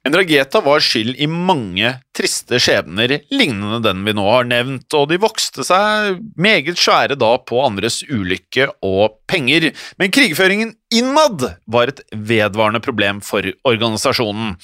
Endrageta 0.05 0.61
var 0.63 0.83
skyld 0.83 1.17
i 1.19 1.27
mange 1.27 1.89
triste 2.15 2.59
skjebner 2.61 3.11
lignende 3.33 3.79
den 3.83 4.03
vi 4.05 4.13
nå 4.15 4.23
har 4.29 4.47
nevnt, 4.47 4.87
og 4.97 5.09
de 5.11 5.19
vokste 5.21 5.65
seg 5.67 6.21
meget 6.39 6.79
svære 6.79 7.17
da 7.19 7.33
på 7.43 7.59
andres 7.65 7.99
ulykke 8.07 8.69
og 8.85 9.19
penger. 9.29 9.69
Men 9.99 10.13
krigføringen 10.15 10.73
innad 10.93 11.43
var 11.67 11.91
et 11.91 12.01
vedvarende 12.13 12.81
problem 12.83 13.19
for 13.25 13.45
organisasjonen. 13.67 14.55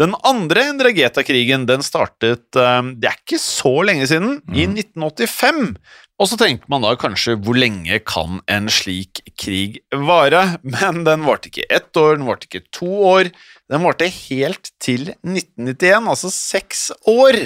Den 0.00 0.16
andre 0.26 0.68
Endrageta-krigen 0.72 1.68
den 1.68 1.84
startet 1.86 2.56
eh, 2.56 2.82
det 2.96 3.12
er 3.12 3.22
ikke 3.22 3.42
så 3.42 3.74
lenge 3.86 4.08
siden, 4.10 4.38
i 4.54 4.64
1985. 4.70 5.76
Og 6.18 6.26
så 6.26 6.38
tenker 6.38 6.66
man 6.70 6.82
da 6.82 6.96
kanskje 6.98 7.36
hvor 7.44 7.54
lenge 7.54 8.00
kan 8.02 8.40
en 8.50 8.66
slik 8.72 9.20
krig 9.38 9.78
vare? 9.94 10.58
Men 10.66 11.04
den 11.06 11.22
varte 11.28 11.52
ikke 11.52 11.68
ett 11.70 11.94
år, 12.00 12.16
den 12.18 12.26
varte 12.26 12.48
ikke 12.48 12.66
to 12.74 12.90
år, 13.12 13.30
den 13.68 13.84
varte 13.84 14.08
helt 14.08 14.70
til 14.80 15.10
1991, 15.12 16.08
altså 16.08 16.30
seks 16.32 16.88
år. 17.08 17.38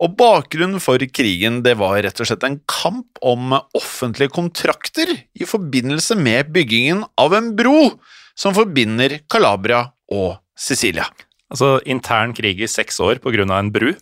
Og 0.00 0.14
bakgrunnen 0.16 0.80
for 0.80 1.02
krigen 1.12 1.60
det 1.64 1.74
var 1.80 1.98
rett 2.00 2.22
og 2.22 2.28
slett 2.30 2.46
en 2.46 2.60
kamp 2.70 3.20
om 3.20 3.52
offentlige 3.76 4.32
kontrakter 4.32 5.12
i 5.12 5.48
forbindelse 5.48 6.16
med 6.16 6.54
byggingen 6.54 7.04
av 7.20 7.36
en 7.36 7.52
bro 7.58 7.90
som 8.32 8.56
forbinder 8.56 9.18
Calabria 9.28 9.90
og 10.08 10.38
Sicilia. 10.56 11.04
Altså 11.52 11.76
intern 11.84 12.32
krig 12.36 12.62
i 12.62 12.70
seks 12.70 13.00
år 13.04 13.20
pga. 13.20 13.44
en 13.58 13.72
bru. 13.74 13.92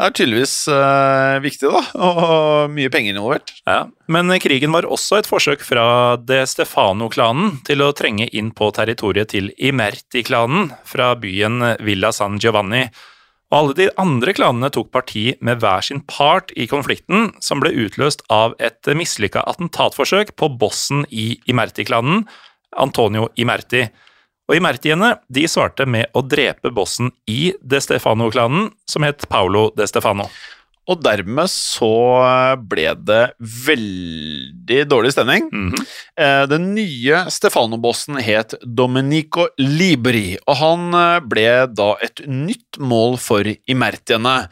Det 0.00 0.06
er 0.06 0.14
tydeligvis 0.16 0.52
uh, 0.72 1.36
viktig, 1.44 1.68
da, 1.68 1.80
og 2.08 2.70
mye 2.72 2.88
penger 2.88 3.12
involvert. 3.12 3.52
Ja, 3.68 3.82
Men 4.08 4.32
krigen 4.40 4.72
var 4.72 4.88
også 4.88 5.18
et 5.20 5.28
forsøk 5.28 5.60
fra 5.60 6.16
De 6.16 6.38
Stefano-klanen 6.48 7.58
til 7.68 7.84
å 7.84 7.90
trenge 7.92 8.30
inn 8.32 8.48
på 8.56 8.70
territoriet 8.72 9.34
til 9.34 9.50
Imerti-klanen 9.60 10.70
fra 10.88 11.12
byen 11.20 11.76
Villa 11.84 12.14
San 12.16 12.40
Giovanni. 12.40 12.86
Og 13.50 13.58
alle 13.58 13.76
de 13.76 13.90
andre 14.00 14.32
klanene 14.32 14.72
tok 14.72 14.88
parti 14.94 15.34
med 15.44 15.60
hver 15.60 15.84
sin 15.84 16.00
part 16.08 16.54
i 16.56 16.64
konflikten, 16.70 17.34
som 17.44 17.60
ble 17.60 17.74
utløst 17.84 18.24
av 18.32 18.56
et 18.56 18.88
mislykka 18.96 19.44
attentatforsøk 19.52 20.32
på 20.40 20.48
bossen 20.56 21.04
i 21.12 21.34
Imerti-klanen, 21.50 22.24
Antonio 22.72 23.28
Imerti. 23.36 23.90
Og 24.50 24.58
Imertiene 24.58 25.12
de 25.30 25.44
svarte 25.46 25.84
med 25.86 26.10
å 26.10 26.24
drepe 26.26 26.72
bossen 26.74 27.12
i 27.30 27.52
De 27.62 27.78
Stefano-klanen, 27.78 28.72
som 28.82 29.06
het 29.06 29.22
Paolo 29.30 29.68
De 29.78 29.86
Stefano. 29.86 30.26
Og 30.90 30.98
dermed 31.04 31.46
så 31.52 31.92
ble 32.66 32.88
det 33.06 33.20
veldig 33.38 34.80
dårlig 34.90 35.12
stemning. 35.14 35.46
Mm 35.52 35.70
-hmm. 35.70 36.48
Den 36.50 36.74
nye 36.74 37.30
Stefano-bossen 37.30 38.16
het 38.16 38.54
Domenico 38.66 39.46
Libri, 39.58 40.36
og 40.46 40.56
han 40.56 40.94
eh, 40.94 41.20
ble 41.20 41.66
da 41.66 41.94
et 42.02 42.20
nytt 42.26 42.78
mål 42.78 43.18
for 43.18 43.44
imertiene. 43.66 44.48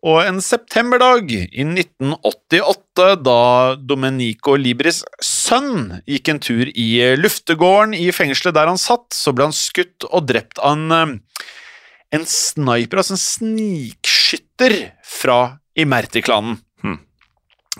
Og 0.00 0.22
en 0.24 0.38
septemberdag 0.40 1.28
i 1.28 1.64
1988, 1.66 3.18
da 3.20 3.40
Domenico 3.76 4.54
Libris 4.56 5.02
sønn 5.20 6.00
gikk 6.08 6.30
en 6.32 6.40
tur 6.40 6.70
i 6.72 6.88
luftegården 7.20 7.92
i 7.98 8.08
fengselet 8.16 8.56
der 8.56 8.70
han 8.72 8.80
satt, 8.80 9.10
så 9.12 9.34
ble 9.36 9.50
han 9.50 9.56
skutt 9.56 10.08
og 10.08 10.24
drept 10.30 10.56
av 10.62 10.78
en, 10.78 10.86
eh, 10.96 11.44
en 12.16 12.24
sniper, 12.24 13.02
altså 13.02 13.18
en 13.18 13.24
snikskytter 13.26 14.78
fra 15.04 15.60
Imerti-klanen. 15.76 16.56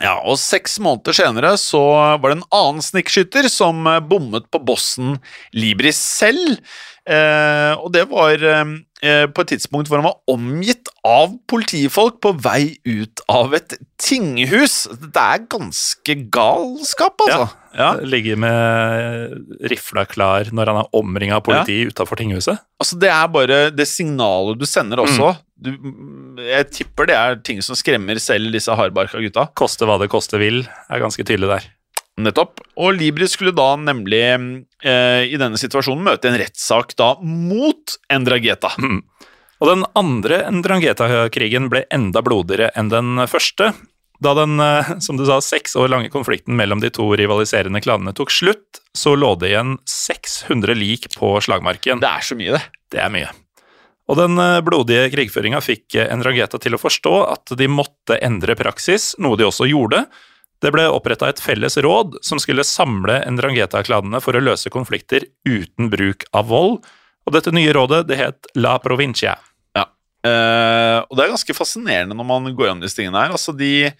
Ja, 0.00 0.16
og 0.24 0.38
seks 0.40 0.78
måneder 0.82 1.16
senere 1.16 1.54
så 1.60 1.80
var 2.20 2.30
det 2.30 2.38
en 2.38 2.46
annen 2.56 2.84
snikskytter 2.84 3.50
som 3.52 3.84
eh, 3.88 4.00
bommet 4.00 4.48
på 4.52 4.62
bossen 4.64 5.18
Libris 5.56 6.00
selv, 6.00 6.56
eh, 7.04 7.72
og 7.76 7.92
det 7.92 8.06
var 8.08 8.40
eh, 8.40 9.26
på 9.28 9.44
et 9.44 9.52
tidspunkt 9.52 9.90
hvor 9.90 10.00
han 10.00 10.08
var 10.08 10.18
omgitt 10.32 10.88
av 11.06 11.36
politifolk 11.50 12.16
på 12.24 12.32
vei 12.40 12.78
ut 12.88 13.22
av 13.32 13.54
et 13.56 13.76
tinghus. 14.00 14.86
Det 15.00 15.20
er 15.20 15.44
ganske 15.52 16.16
galskap, 16.32 17.20
altså. 17.26 17.50
Ja. 17.76 17.92
Ligger 18.02 18.40
med 18.40 19.60
rifla 19.70 20.02
klar 20.08 20.48
når 20.50 20.72
han 20.72 20.80
er 20.80 20.96
omringa 20.98 21.38
av 21.38 21.44
politi 21.46 21.84
utafor 21.86 22.18
tinghuset. 22.18 22.58
Altså, 22.80 22.98
det 23.00 23.12
er 23.12 23.30
bare 23.30 23.60
det 23.70 23.86
signalet 23.88 24.58
du 24.58 24.66
sender 24.68 25.04
også. 25.04 25.34
Du, 25.60 25.74
jeg 26.40 26.70
tipper 26.72 27.10
det 27.10 27.16
er 27.18 27.36
ting 27.44 27.60
som 27.64 27.76
skremmer 27.76 28.20
selv 28.22 28.54
disse 28.54 28.72
hardbarka 28.72 29.20
gutta. 29.20 29.50
Koste 29.58 29.88
hva 29.88 29.98
det 30.00 30.08
koste 30.12 30.40
vil, 30.40 30.62
er 30.88 31.02
ganske 31.02 31.24
tydelig 31.26 31.50
der. 31.52 31.68
Nettopp. 32.20 32.60
Og 32.80 32.96
Libri 32.96 33.28
skulle 33.30 33.54
da 33.56 33.74
nemlig 33.80 34.22
eh, 34.24 35.22
i 35.28 35.38
denne 35.40 35.60
situasjonen 35.60 36.04
møte 36.06 36.30
en 36.30 36.38
rettssak 36.40 36.96
da 37.00 37.14
mot 37.22 37.96
Endrageta. 38.12 38.72
Mm. 38.80 39.02
Og 39.60 39.68
den 39.68 39.84
andre 39.98 40.42
Endrageta-krigen 40.48 41.68
ble 41.72 41.84
enda 41.92 42.22
blodigere 42.24 42.70
enn 42.78 42.92
den 42.92 43.24
første. 43.30 43.72
Da 44.20 44.34
den, 44.36 44.60
eh, 44.60 44.96
som 45.00 45.16
du 45.16 45.24
sa, 45.28 45.40
seks 45.44 45.76
år 45.80 45.92
lange 45.92 46.12
konflikten 46.12 46.56
mellom 46.56 46.82
de 46.82 46.92
to 46.92 47.08
rivaliserende 47.16 47.80
klanene 47.84 48.16
tok 48.16 48.32
slutt, 48.32 48.82
så 48.96 49.14
lå 49.16 49.34
det 49.40 49.52
igjen 49.52 49.78
600 49.88 50.76
lik 50.76 51.08
på 51.16 51.36
slagmarken. 51.40 52.02
Det 52.02 52.10
er 52.10 52.26
så 52.26 52.36
mye, 52.36 52.58
det. 52.58 52.64
Det 52.92 53.00
er 53.00 53.12
mye. 53.12 53.30
Og 54.10 54.18
den 54.18 54.34
eh, 54.42 54.58
blodige 54.66 55.06
krigføringa 55.12 55.60
fikk 55.62 55.94
eh, 55.94 56.10
Ndrangheta 56.18 56.58
til 56.62 56.74
å 56.74 56.82
forstå 56.82 57.14
at 57.30 57.54
de 57.58 57.70
måtte 57.70 58.18
endre 58.18 58.56
praksis, 58.58 59.12
noe 59.22 59.38
de 59.38 59.46
også 59.46 59.68
gjorde. 59.70 60.04
Det 60.60 60.72
ble 60.74 60.88
oppretta 60.92 61.30
et 61.30 61.40
felles 61.40 61.78
råd 61.80 62.18
som 62.26 62.40
skulle 62.42 62.66
samle 62.66 63.20
Ndrangheta-klanene 63.30 64.20
for 64.20 64.36
å 64.36 64.42
løse 64.42 64.72
konflikter 64.72 65.24
uten 65.48 65.88
bruk 65.92 66.26
av 66.36 66.50
vold, 66.50 66.80
og 67.24 67.36
dette 67.36 67.52
nye 67.54 67.72
rådet 67.76 68.02
det 68.08 68.18
het 68.18 68.50
La 68.58 68.74
Provincia. 68.82 69.36
Ja. 69.76 69.86
Eh, 70.26 70.98
og 71.06 71.14
det 71.14 71.24
er 71.24 71.34
ganske 71.36 71.56
fascinerende 71.56 72.16
når 72.18 72.28
man 72.28 72.50
går 72.50 72.70
gjennom 72.70 72.82
disse 72.84 72.98
tingene 72.98 73.22
her. 73.22 73.36
Altså, 73.36 73.54
de, 73.56 73.92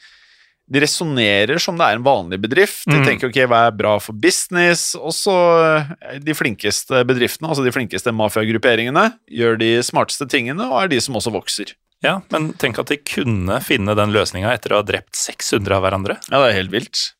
de 0.71 0.81
resonnerer 0.85 1.59
som 1.59 1.77
det 1.79 1.87
er 1.89 1.99
en 1.99 2.05
vanlig 2.07 2.39
bedrift. 2.41 2.85
De 2.87 2.95
Mm. 3.01 3.05
tenker 3.07 3.29
ok, 3.29 3.39
hva 3.51 3.67
er 3.67 3.73
bra 3.77 3.99
for 3.99 4.13
business? 4.15 4.95
Og 4.95 5.11
så 5.17 5.35
eh, 5.67 6.19
de 6.23 6.33
flinkeste 6.39 7.03
bedriftene, 7.05 7.49
altså 7.51 7.65
de 7.67 7.73
flinkeste 7.75 8.13
mafiagrupperingene, 8.15 9.09
gjør 9.29 9.59
de 9.59 9.71
smarteste 9.83 10.29
tingene 10.31 10.63
og 10.71 10.85
er 10.85 10.89
de 10.95 11.01
som 11.01 11.15
også 11.19 11.33
vokser. 11.35 11.75
Ja, 12.03 12.21
men 12.33 12.53
tenk 12.57 12.79
at 12.81 12.87
de 12.89 12.97
kunne 12.97 13.59
finne 13.61 13.93
den 13.99 14.13
løsninga 14.15 14.55
etter 14.55 14.73
å 14.73 14.81
ha 14.81 14.87
drept 14.89 15.13
600 15.19 15.75
av 15.77 15.83
hverandre. 15.85 16.17
Ja, 16.31 16.39
det 16.41 16.53
er 16.55 16.61
helt 16.63 16.71
vilt. 16.73 17.13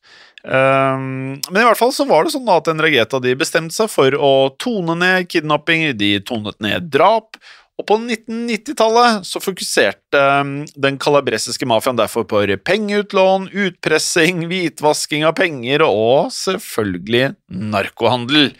Um, 0.43 1.37
men 1.53 1.61
i 1.61 1.67
hvert 1.67 1.77
fall 1.77 1.93
så 1.93 2.07
var 2.09 2.25
det 2.25 2.33
sånn 2.33 2.49
at 2.49 2.65
Ndrangheta 2.73 3.19
de 3.21 3.35
bestemte 3.37 3.77
seg 3.77 3.91
for 3.93 4.15
å 4.17 4.31
tone 4.57 4.95
ned 4.97 5.29
kidnapping, 5.29 5.91
de 6.01 6.15
tonet 6.25 6.57
ned 6.65 6.89
drap, 6.95 7.37
og 7.81 7.87
på 7.89 7.97
1990-tallet 7.97 9.25
så 9.25 9.41
fokuserte 9.41 10.21
ehm, 10.21 10.53
den 10.77 10.99
kalabresiske 11.01 11.65
mafiaen 11.69 11.97
derfor 11.97 12.27
på 12.29 12.43
pengeutlån, 12.67 13.49
utpressing, 13.57 14.45
hvitvasking 14.51 15.25
av 15.25 15.39
penger 15.39 15.87
og 15.87 16.29
selvfølgelig 16.35 17.31
narkohandel. 17.73 18.51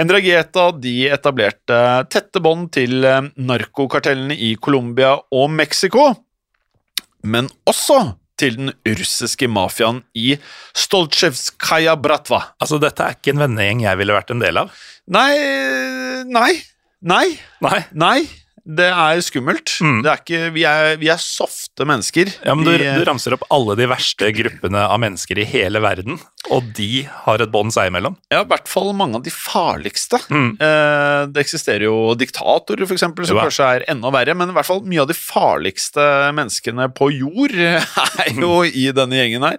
Endrageta 0.00 0.70
de 0.72 0.94
etablerte 1.12 1.78
tette 2.08 2.40
bånd 2.40 2.70
til 2.72 3.04
eh, 3.04 3.28
narkokartellene 3.36 4.38
i 4.40 4.54
Colombia 4.56 5.18
og 5.20 5.52
Mexico, 5.52 6.08
men 7.22 7.52
også 7.68 8.00
til 8.40 8.56
den 8.56 8.72
russiske 8.88 9.46
mafiaen 9.52 10.00
i 10.18 10.32
Stoltsjevskaja 10.74 11.94
Bratva. 12.00 12.40
Altså, 12.56 12.80
dette 12.82 13.04
er 13.04 13.18
ikke 13.18 13.36
en 13.36 13.44
vennegjeng 13.44 13.84
jeg 13.84 14.00
ville 14.00 14.16
vært 14.16 14.32
en 14.34 14.42
del 14.42 14.64
av. 14.64 14.72
Nei, 15.12 16.24
nei, 16.26 16.54
nei, 17.04 17.26
Nei. 17.62 17.78
nei. 17.92 18.41
Det 18.62 18.86
er 18.86 19.18
skummelt. 19.26 19.72
Mm. 19.82 19.96
Det 20.04 20.10
er 20.12 20.20
ikke, 20.20 20.40
vi, 20.54 20.62
er, 20.68 20.96
vi 21.00 21.08
er 21.10 21.18
softe 21.18 21.86
mennesker. 21.88 22.30
Ja, 22.46 22.54
men 22.54 22.66
du, 22.68 22.70
eh, 22.76 22.94
du 22.94 23.02
ramser 23.08 23.34
opp 23.34 23.42
alle 23.50 23.74
de 23.78 23.88
verste 23.90 24.28
gruppene 24.36 24.84
av 24.86 25.00
mennesker 25.02 25.40
i 25.42 25.46
hele 25.48 25.82
verden, 25.82 26.20
og 26.54 26.68
de 26.76 27.02
har 27.24 27.42
et 27.42 27.50
bånd 27.50 27.74
seg 27.74 27.90
imellom. 27.90 28.14
ja, 28.30 28.44
I 28.44 28.50
hvert 28.50 28.70
fall 28.70 28.92
mange 28.94 29.18
av 29.18 29.24
de 29.26 29.32
farligste. 29.34 30.20
Mm. 30.30 30.52
Eh, 30.62 31.22
det 31.34 31.42
eksisterer 31.42 31.88
jo 31.88 32.14
diktatorer, 32.18 32.86
eksempel, 32.86 33.26
som 33.26 33.34
Jo, 33.34 33.40
ja. 33.40 33.48
kanskje 33.50 33.70
er 33.78 33.86
enda 33.90 34.12
verre, 34.14 34.36
men 34.38 34.52
i 34.52 34.56
hvert 34.56 34.68
fall 34.68 34.84
mye 34.86 35.02
av 35.02 35.10
de 35.10 35.18
farligste 35.18 36.06
menneskene 36.38 36.86
på 36.94 37.10
jord 37.16 37.56
er 38.22 38.30
jo 38.36 38.62
i 38.68 38.86
denne 38.94 39.18
gjengen 39.18 39.48
her. 39.48 39.58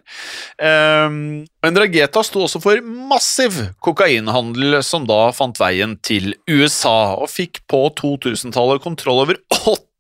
Men 0.63 1.76
Drageta 1.76 2.24
sto 2.26 2.44
også 2.46 2.60
for 2.63 2.80
massiv 2.84 3.56
kokainhandel, 3.84 4.80
som 4.86 5.06
da 5.08 5.26
fant 5.36 5.60
veien 5.60 5.98
til 6.04 6.34
USA, 6.50 7.16
og 7.20 7.32
fikk 7.32 7.62
på 7.72 7.86
2000-tallet 8.00 8.84
kontroll 8.93 9.23
over 9.25 9.41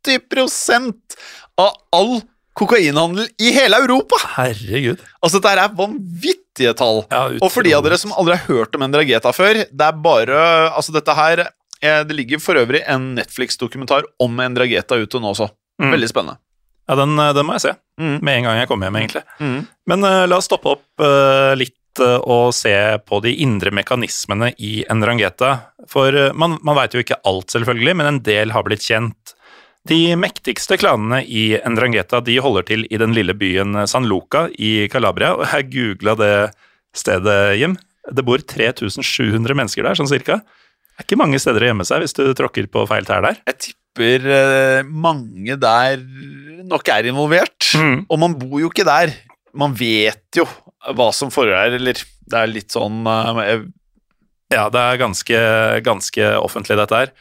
80% 0.07 1.17
av 1.61 1.73
all 1.93 2.21
kokainhandel 2.57 3.27
i 3.41 3.51
hele 3.55 3.79
Europa! 3.81 4.19
Herregud. 4.35 5.01
Altså, 5.25 5.39
dette 5.41 5.53
er 5.57 5.73
vanvittige 5.77 6.73
tall. 6.77 7.01
Ja, 7.09 7.25
Og 7.41 7.49
for 7.53 7.65
de 7.65 7.73
av 7.73 7.83
dere 7.85 7.97
som 7.97 8.13
aldri 8.13 8.37
har 8.37 8.45
hørt 8.45 8.75
om 8.77 8.85
Endrageta 8.85 9.33
før, 9.33 9.63
det 9.65 9.87
er 9.87 9.99
bare 10.05 10.37
Altså, 10.75 10.93
dette 10.93 11.15
her 11.17 11.41
eh, 11.47 12.03
Det 12.05 12.13
ligger 12.13 12.41
for 12.43 12.59
øvrig 12.61 12.83
en 12.85 13.13
Netflix-dokumentar 13.17 14.05
om 14.21 14.37
Endrageta 14.43 14.99
ute 15.01 15.21
nå 15.21 15.33
også. 15.33 15.49
Mm. 15.81 15.91
Veldig 15.95 16.09
spennende. 16.11 16.37
Ja, 16.89 16.97
den, 16.99 17.15
den 17.17 17.47
må 17.47 17.55
jeg 17.57 17.69
se 17.69 17.73
Mm. 17.93 18.15
med 18.25 18.33
en 18.39 18.45
gang 18.47 18.55
jeg 18.57 18.67
kommer 18.71 18.87
hjem, 18.89 18.95
egentlig. 19.03 19.21
Mm. 19.37 19.57
Men 19.91 20.01
uh, 20.07 20.23
la 20.25 20.37
oss 20.39 20.47
stoppe 20.49 20.71
opp 20.71 20.81
uh, 21.05 21.51
litt 21.53 21.75
eh, 21.75 21.82
å 22.01 22.51
se 22.55 22.73
på 23.05 23.19
de 23.25 23.35
indre 23.43 23.73
mekanismene 23.75 24.53
i 24.57 24.81
Ndrangheta. 24.89 25.53
For 25.89 26.15
eh, 26.15 26.33
man, 26.33 26.57
man 26.65 26.77
veit 26.79 26.95
jo 26.95 27.03
ikke 27.03 27.21
alt, 27.27 27.53
selvfølgelig, 27.53 27.95
men 27.99 28.09
en 28.09 28.21
del 28.25 28.55
har 28.55 28.65
blitt 28.67 28.85
kjent. 28.85 29.35
De 29.89 30.15
mektigste 30.15 30.77
klanene 30.79 31.19
i 31.27 31.57
Ndrangheta 31.59 32.21
de 32.23 32.37
holder 32.39 32.67
til 32.69 32.85
i 32.87 32.99
den 33.01 33.11
lille 33.15 33.35
byen 33.35 33.83
San 33.89 34.07
Luca 34.07 34.45
i 34.55 34.87
Calabria. 34.91 35.33
og 35.35 35.43
Jeg 35.49 35.71
googla 35.73 36.15
det 36.19 36.35
stedet, 36.95 37.57
Jim. 37.59 37.75
Det 38.03 38.23
bor 38.23 38.39
3700 38.39 39.55
mennesker 39.55 39.83
der, 39.83 39.99
sånn 39.99 40.11
cirka. 40.11 40.39
Det 40.93 41.01
er 41.01 41.07
ikke 41.07 41.19
mange 41.19 41.39
steder 41.41 41.65
å 41.65 41.69
gjemme 41.71 41.87
seg 41.87 42.03
hvis 42.03 42.15
du 42.15 42.23
tråkker 42.37 42.69
på 42.71 42.85
feil 42.87 43.07
tær 43.07 43.25
der. 43.25 43.39
Jeg 43.49 43.59
tipper 43.67 44.27
eh, 44.37 44.87
mange 44.87 45.57
der 45.59 46.03
nok 46.69 46.91
er 46.93 47.09
involvert. 47.09 47.73
Mm. 47.75 48.05
Og 48.07 48.21
man 48.21 48.35
bor 48.39 48.59
jo 48.61 48.71
ikke 48.71 48.87
der. 48.87 49.11
Man 49.57 49.75
vet 49.77 50.39
jo 50.39 50.47
hva 50.91 51.11
som 51.15 51.31
foregår, 51.31 51.77
eller 51.79 52.01
det 52.03 52.39
er 52.39 52.51
litt 52.51 52.73
sånn 52.75 53.05
eh, 53.07 53.63
Ja, 54.53 54.67
det 54.69 54.81
er 54.81 54.99
ganske, 55.01 55.39
ganske 55.85 56.33
offentlig, 56.39 56.77
dette 56.79 56.99
her. 57.03 57.13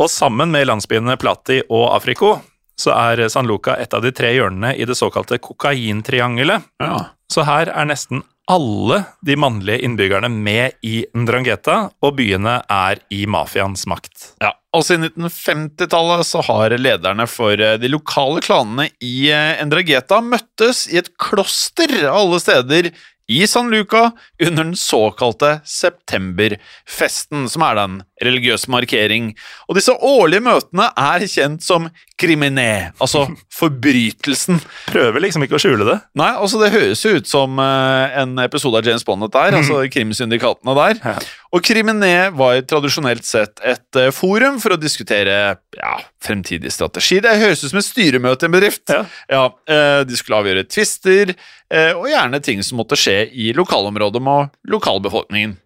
Og 0.00 0.08
sammen 0.10 0.52
med 0.54 0.68
landsbyene 0.68 1.18
Plati 1.20 1.60
og 1.68 1.90
Afriko, 1.94 2.38
så 2.80 2.94
er 2.96 3.28
San 3.28 3.48
Luca 3.50 3.76
et 3.76 3.92
av 3.94 4.02
de 4.04 4.12
tre 4.16 4.32
hjørnene 4.32 4.72
i 4.78 4.86
det 4.88 4.96
såkalte 4.98 5.40
kokaintriangelet. 5.42 6.68
ja. 6.82 7.00
Så 7.30 7.44
her 7.46 7.68
er 7.70 7.86
nesten 7.86 8.24
alle 8.50 9.04
de 9.22 9.36
mannlige 9.38 9.84
innbyggerne 9.86 10.28
med 10.28 10.72
i 10.82 11.04
Ndrangheta, 11.14 11.76
og 12.02 12.16
byene 12.18 12.56
er 12.66 12.98
i 13.14 13.22
mafiaens 13.30 13.86
makt. 13.90 14.32
Ja, 14.42 14.50
og 14.74 14.82
siden 14.86 15.06
1950-tallet 15.06 16.26
så 16.26 16.42
har 16.48 16.74
lederne 16.78 17.28
for 17.30 17.54
eh, 17.54 17.76
de 17.78 17.92
lokale 17.92 18.42
klanene 18.42 18.88
i 19.06 19.30
eh, 19.30 19.62
Ndrangheta 19.66 20.18
møttes 20.26 20.88
i 20.90 20.98
et 20.98 21.12
kloster 21.22 21.94
alle 22.10 22.42
steder 22.42 22.90
i 23.30 23.44
San 23.46 23.70
Luca 23.70 24.08
under 24.42 24.64
den 24.64 24.76
såkalte 24.76 25.60
septemberfesten, 25.64 27.46
som 27.46 27.62
er 27.62 27.78
da 27.78 27.86
en 27.86 28.00
religiøs 28.24 28.66
markering. 28.72 29.32
Og 29.68 29.78
disse 29.78 29.94
årlige 29.94 30.44
møtene 30.44 30.88
er 30.98 31.26
kjent 31.30 31.64
som 31.64 31.88
criminé, 32.20 32.92
altså 33.00 33.24
forbrytelsen. 33.60 34.60
Prøver 34.90 35.24
liksom 35.24 35.44
ikke 35.46 35.56
å 35.58 35.62
skjule 35.62 35.86
det. 35.88 35.98
Nei, 36.20 36.30
altså 36.36 36.60
det 36.60 36.72
høres 36.74 37.04
jo 37.04 37.14
ut 37.16 37.30
som 37.30 37.60
eh, 37.62 38.18
en 38.22 38.36
episode 38.44 38.80
av 38.80 38.88
James 38.88 39.06
Bond 39.06 39.26
der, 39.28 39.54
mm. 39.54 39.60
altså 39.60 39.80
krimsyndikatene 39.94 40.76
der. 40.78 41.00
Ja. 41.04 41.16
Og 41.50 41.64
Criminé 41.66 42.30
var 42.36 42.60
tradisjonelt 42.68 43.26
sett 43.26 43.62
et 43.66 43.98
eh, 43.98 44.12
forum 44.14 44.60
for 44.62 44.76
å 44.76 44.80
diskutere 44.80 45.38
ja, 45.78 45.94
fremtidig 46.22 46.72
strategi. 46.74 47.22
Det 47.24 47.38
høres 47.40 47.64
ut 47.64 47.72
som 47.72 47.80
et 47.80 47.88
styremøte 47.88 48.46
i 48.46 48.50
en 48.50 48.58
bedrift. 48.58 48.84
Ja. 48.92 49.02
ja 49.30 50.04
de 50.06 50.18
skulle 50.18 50.42
avgjøre 50.42 50.68
tvister, 50.68 51.34
eh, 51.72 51.92
og 51.96 52.08
gjerne 52.10 52.42
ting 52.44 52.62
som 52.66 52.80
måtte 52.80 52.98
skje 52.98 53.24
i 53.32 53.50
lokalområdet 53.56 54.22
med 54.22 54.54
lokalbefolkningen. 54.70 55.56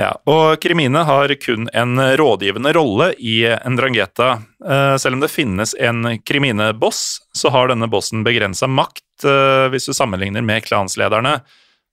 Ja, 0.00 0.14
og 0.24 0.62
Krimine 0.62 1.02
har 1.04 1.32
kun 1.42 1.66
en 1.76 2.00
rådgivende 2.16 2.72
rolle 2.72 3.10
i 3.18 3.42
Ndrangheta. 3.68 4.30
Eh, 4.64 4.96
Selv 4.96 5.18
om 5.18 5.20
det 5.20 5.28
finnes 5.28 5.74
en 5.76 6.06
Krimine-boss, 6.24 7.20
så 7.36 7.52
har 7.52 7.68
denne 7.68 7.88
bossen 7.90 8.24
begrensa 8.24 8.68
makt 8.70 9.26
eh, 9.28 9.66
hvis 9.72 9.90
du 9.90 9.92
sammenligner 9.96 10.46
med 10.46 10.64
klanslederne. 10.64 11.40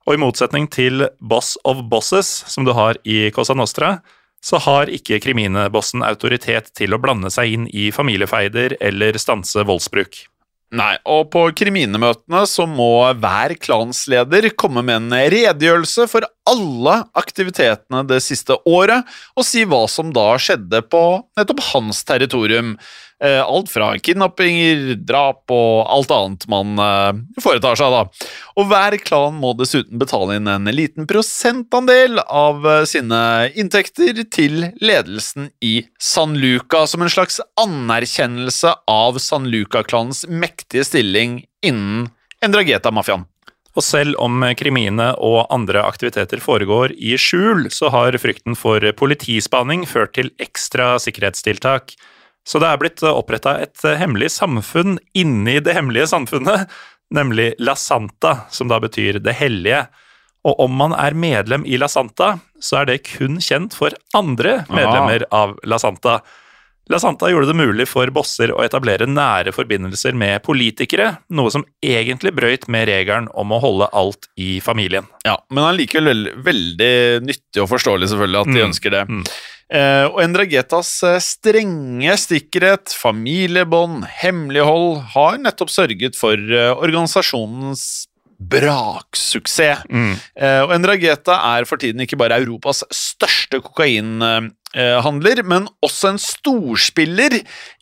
Og 0.08 0.16
i 0.16 0.22
motsetning 0.24 0.70
til 0.72 1.10
Boss 1.20 1.58
of 1.68 1.84
Bosses, 1.92 2.30
som 2.48 2.64
du 2.64 2.72
har 2.78 2.96
i 3.04 3.28
Cosa 3.36 3.58
Nostra, 3.58 3.98
så 4.40 4.62
har 4.64 4.88
ikke 4.94 5.20
Krimine-bossen 5.26 6.06
autoritet 6.08 6.72
til 6.80 6.96
å 6.96 7.02
blande 7.04 7.34
seg 7.34 7.58
inn 7.58 7.68
i 7.76 7.90
familiefeider 7.92 8.78
eller 8.80 9.20
stanse 9.20 9.68
voldsbruk. 9.68 10.24
Nei, 10.76 10.98
og 11.08 11.30
på 11.32 11.46
kriminemøtene 11.56 12.42
så 12.50 12.66
må 12.68 13.08
hver 13.16 13.54
klansleder 13.56 14.50
komme 14.60 14.84
med 14.84 14.98
en 15.00 15.32
redegjørelse 15.32 16.10
for 16.12 16.28
alle 16.48 17.02
aktivitetene 17.18 18.06
det 18.08 18.22
siste 18.26 18.58
året, 18.70 19.08
og 19.36 19.46
si 19.46 19.66
hva 19.68 19.84
som 19.92 20.14
da 20.16 20.34
skjedde 20.42 20.84
på 20.88 21.04
nettopp 21.38 21.62
hans 21.74 22.04
territorium. 22.08 22.78
Eh, 23.18 23.42
alt 23.42 23.72
fra 23.74 23.96
kidnappinger, 23.98 24.92
drap 25.02 25.50
og 25.50 25.88
alt 25.90 26.12
annet 26.14 26.44
man 26.54 26.78
eh, 26.78 27.22
foretar 27.42 27.80
seg, 27.80 27.90
da. 27.90 28.30
Og 28.62 28.68
hver 28.70 28.94
klan 29.02 29.40
må 29.42 29.56
dessuten 29.58 29.98
betale 29.98 30.36
inn 30.38 30.50
en 30.52 30.70
liten 30.70 31.10
prosentandel 31.10 32.22
av 32.22 32.68
eh, 32.70 32.84
sine 32.86 33.22
inntekter 33.58 34.22
til 34.30 34.68
ledelsen 34.78 35.50
i 35.66 35.88
San 35.98 36.38
Luca, 36.38 36.86
som 36.86 37.02
en 37.02 37.14
slags 37.14 37.42
anerkjennelse 37.58 38.76
av 38.86 39.18
San 39.24 39.50
Luca-klanens 39.50 40.28
mektige 40.30 40.86
stilling 40.86 41.42
innen 41.66 42.12
Endrageta-mafiaen. 42.46 43.26
Og 43.78 43.86
selv 43.86 44.18
om 44.18 44.42
krimine 44.58 45.12
og 45.22 45.52
andre 45.54 45.84
aktiviteter 45.86 46.42
foregår 46.42 46.96
i 46.98 47.14
skjul, 47.22 47.68
så 47.70 47.92
har 47.94 48.18
frykten 48.18 48.58
for 48.58 48.82
politispaning 48.98 49.86
ført 49.86 50.16
til 50.18 50.32
ekstra 50.42 50.96
sikkerhetstiltak. 51.02 51.94
Så 52.48 52.58
det 52.64 52.72
er 52.72 52.82
blitt 52.82 53.04
oppretta 53.06 53.58
et 53.62 53.86
hemmelig 54.00 54.32
samfunn 54.40 54.98
inni 55.14 55.60
det 55.62 55.76
hemmelige 55.78 56.10
samfunnet, 56.10 56.66
nemlig 57.14 57.52
La 57.62 57.76
Santa, 57.78 58.48
som 58.50 58.72
da 58.72 58.82
betyr 58.82 59.22
det 59.22 59.38
hellige. 59.38 59.86
Og 60.48 60.58
om 60.64 60.74
man 60.80 60.96
er 60.98 61.14
medlem 61.14 61.66
i 61.68 61.78
La 61.78 61.90
Santa, 61.92 62.38
så 62.64 62.82
er 62.82 62.90
det 62.90 63.04
kun 63.12 63.38
kjent 63.44 63.78
for 63.78 63.94
andre 64.18 64.64
medlemmer 64.74 65.28
av 65.30 65.58
La 65.68 65.78
Santa. 65.82 66.22
La 66.90 67.00
Santa 67.04 67.28
gjorde 67.30 67.50
det 67.52 67.58
mulig 67.60 67.88
for 67.90 68.08
bosser 68.16 68.54
å 68.56 68.62
etablere 68.64 69.08
nære 69.10 69.52
forbindelser 69.56 70.16
med 70.16 70.40
politikere, 70.46 71.18
noe 71.36 71.52
som 71.52 71.66
egentlig 71.84 72.32
brøyt 72.38 72.68
med 72.72 72.88
regelen 72.88 73.28
om 73.36 73.52
å 73.52 73.60
holde 73.60 73.90
alt 73.92 74.30
i 74.40 74.60
familien. 74.64 75.08
Ja, 75.28 75.38
Men 75.52 75.66
allikevel 75.68 76.08
vel- 76.08 76.34
veldig 76.48 76.94
nyttig 77.28 77.62
og 77.62 77.70
forståelig 77.74 78.08
selvfølgelig 78.14 78.40
at 78.42 78.48
de 78.54 78.60
Mm, 78.62 78.68
ønsker 78.72 78.92
det. 78.92 79.04
mm. 79.08 79.24
Eh, 79.70 80.06
og 80.08 80.22
Endragetas 80.24 81.04
eh, 81.04 81.18
strenge 81.20 82.14
sikkerhet, 82.18 82.88
familiebånd, 82.96 84.06
hemmelighold 84.24 85.02
har 85.14 85.38
nettopp 85.44 85.68
sørget 85.70 86.16
for 86.16 86.36
eh, 86.40 86.72
organisasjonens 86.72 88.08
braksuksess. 88.40 89.84
Mm. 89.90 90.14
Eh, 90.40 90.62
og 90.64 90.72
Endrageta 90.76 91.36
er 91.58 91.66
for 91.66 91.82
tiden 91.82 92.00
ikke 92.04 92.20
bare 92.20 92.38
Europas 92.40 92.84
største 92.94 93.60
kokainhandler, 94.74 95.44
men 95.44 95.68
også 95.82 96.14
en 96.14 96.20
storspiller 96.20 97.40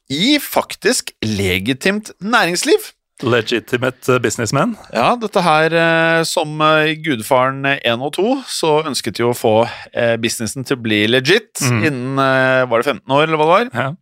i 0.10 0.38
faktisk 0.40 1.12
legitimt 1.24 2.12
næringsliv. 2.22 2.92
Legitimate 3.24 4.20
businessman. 4.20 4.76
Ja, 4.94 5.16
dette 5.16 5.42
her 5.42 5.72
eh, 5.72 6.24
som 6.28 6.60
eh, 6.62 6.92
i 6.92 6.96
Gudfaren 7.00 7.64
1 7.66 8.02
og 8.04 8.12
2, 8.18 8.32
så 8.46 8.72
ønsket 8.90 9.16
de 9.16 9.24
å 9.24 9.34
få 9.34 9.66
eh, 9.94 10.18
businessen 10.20 10.68
til 10.68 10.76
å 10.76 10.84
bli 10.84 11.06
legit 11.08 11.62
mm. 11.62 11.78
innen 11.88 12.20
eh, 12.20 12.66
Var 12.68 12.84
det 12.84 12.90
15 12.92 13.16
år, 13.16 13.24
eller 13.24 13.40
hva 13.40 13.46
det 13.46 13.54
var? 13.54 13.70
Ja. 13.72 13.94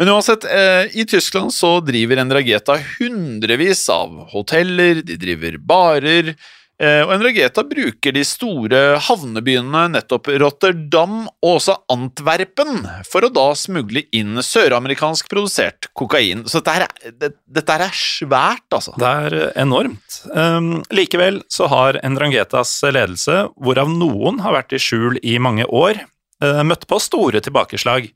Men 0.00 0.08
uansett, 0.14 0.46
eh, 0.48 0.96
i 0.96 1.04
Tyskland 1.04 1.52
så 1.52 1.74
driver 1.84 2.22
Endrageta 2.22 2.78
hundrevis 2.96 3.84
av 3.92 4.16
hoteller, 4.32 5.02
de 5.04 5.18
driver 5.20 5.60
barer, 5.60 6.32
eh, 6.32 6.48
og 6.80 7.10
Endrageta 7.12 7.60
bruker 7.68 8.14
de 8.16 8.22
store 8.24 8.78
havnebyene, 9.04 9.82
nettopp 9.92 10.30
Rotterdam 10.40 11.26
og 11.28 11.50
også 11.58 11.74
Antwerpen, 11.92 12.86
for 13.04 13.26
å 13.26 13.32
da 13.32 13.50
smugle 13.58 14.06
inn 14.16 14.40
søramerikansk 14.40 15.28
produsert 15.28 15.90
kokain. 15.98 16.46
Så 16.48 16.62
dette, 16.64 16.88
er, 16.88 17.12
det, 17.20 17.32
dette 17.44 17.76
er 17.76 17.84
svært, 17.96 18.64
altså. 18.72 18.94
Det 19.00 19.10
er 19.26 19.38
enormt. 19.60 20.22
Um, 20.32 20.80
likevel 20.94 21.42
så 21.52 21.68
har 21.72 22.00
Endrangetas 22.06 22.72
ledelse, 22.88 23.42
hvorav 23.60 23.92
noen 23.92 24.40
har 24.44 24.56
vært 24.56 24.72
i 24.76 24.80
skjul 24.80 25.20
i 25.20 25.36
mange 25.42 25.68
år, 25.68 26.00
eh, 26.40 26.64
møtt 26.64 26.88
på 26.88 27.00
store 27.02 27.44
tilbakeslag. 27.44 28.08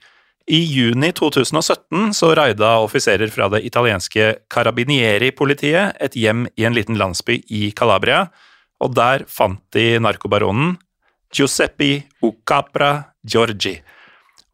I 0.45 0.61
juni 0.61 1.09
2017 1.17 2.13
så 2.13 2.35
raida 2.37 2.75
offiserer 2.85 3.31
fra 3.33 3.49
det 3.53 3.63
italienske 3.65 4.35
Carabinieri-politiet 4.53 5.97
et 6.05 6.19
hjem 6.21 6.45
i 6.61 6.67
en 6.69 6.77
liten 6.77 6.99
landsby 7.01 7.39
i 7.49 7.71
Calabria, 7.77 8.27
og 8.83 8.95
der 8.97 9.27
fant 9.31 9.63
de 9.75 9.99
narkobaronen 10.03 10.77
Giuseppe 11.35 12.05
Ucapra 12.23 13.11
Giorgi. 13.27 13.79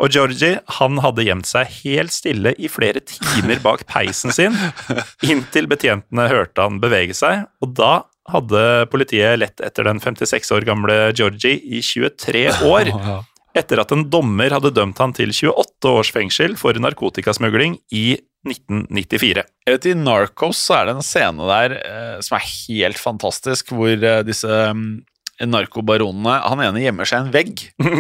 Og 0.01 0.09
Giorgi 0.15 0.55
han 0.79 1.01
hadde 1.05 1.27
gjemt 1.27 1.49
seg 1.49 1.69
helt 1.83 2.15
stille 2.15 2.55
i 2.57 2.71
flere 2.73 3.03
timer 3.05 3.61
bak 3.65 3.85
peisen 3.89 4.33
sin, 4.33 4.57
inntil 5.33 5.69
betjentene 5.71 6.29
hørte 6.31 6.65
han 6.65 6.81
bevege 6.81 7.17
seg, 7.17 7.45
og 7.61 7.75
da 7.77 7.93
hadde 8.31 8.87
politiet 8.93 9.41
lett 9.41 9.61
etter 9.65 9.89
den 9.89 10.01
56 10.01 10.53
år 10.55 10.65
gamle 10.69 10.97
Giorgi 11.17 11.53
i 11.77 11.83
23 11.85 12.47
år, 12.69 12.93
etter 13.57 13.83
at 13.83 13.93
en 13.95 14.05
dommer 14.13 14.53
hadde 14.55 14.73
dømt 14.75 14.99
han 15.03 15.15
til 15.17 15.33
28 15.35 15.91
års 15.91 16.11
fengsel 16.15 16.57
for 16.61 16.77
narkotikasmugling 16.79 17.79
i 17.91 18.21
1994. 18.47 19.45
Vet, 19.69 19.87
I 19.91 19.95
Narcos 19.99 20.61
så 20.65 20.79
er 20.79 20.89
det 20.89 20.97
en 20.97 21.05
scene 21.05 21.49
der 21.51 21.77
eh, 21.81 22.19
som 22.25 22.39
er 22.39 22.47
helt 22.49 23.01
fantastisk, 23.01 23.75
hvor 23.77 23.93
eh, 23.93 24.23
disse 24.27 24.49
mm, 24.49 25.03
narkobaronene 25.51 26.39
Han 26.49 26.63
ene 26.65 26.85
gjemmer 26.85 27.09
seg 27.09 27.21
i 27.21 27.27
en 27.27 27.35
vegg. 27.35 27.67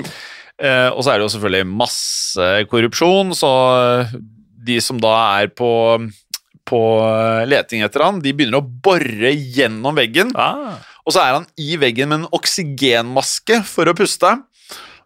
eh, 0.64 0.88
og 0.94 1.02
så 1.04 1.12
er 1.12 1.20
det 1.20 1.26
jo 1.26 1.34
selvfølgelig 1.36 1.70
masse 1.82 2.50
korrupsjon, 2.72 3.34
så 3.36 3.52
eh, 3.82 4.16
de 4.70 4.80
som 4.84 5.00
da 5.02 5.14
er 5.40 5.52
på 5.52 5.70
på 6.70 6.80
eh, 7.02 7.44
leting 7.50 7.82
etter 7.82 8.04
han, 8.06 8.20
de 8.22 8.30
begynner 8.36 8.60
å 8.60 8.62
bore 8.84 9.32
gjennom 9.34 9.96
veggen. 9.98 10.30
Ah, 10.38 10.78
Og 11.02 11.14
så 11.16 11.22
er 11.24 11.34
han 11.38 11.48
i 11.58 11.74
veggen 11.80 12.10
med 12.10 12.20
en 12.20 12.28
oksygenmaske 12.36 13.62
for 13.66 13.90
å 13.90 13.94
puste. 13.98 14.36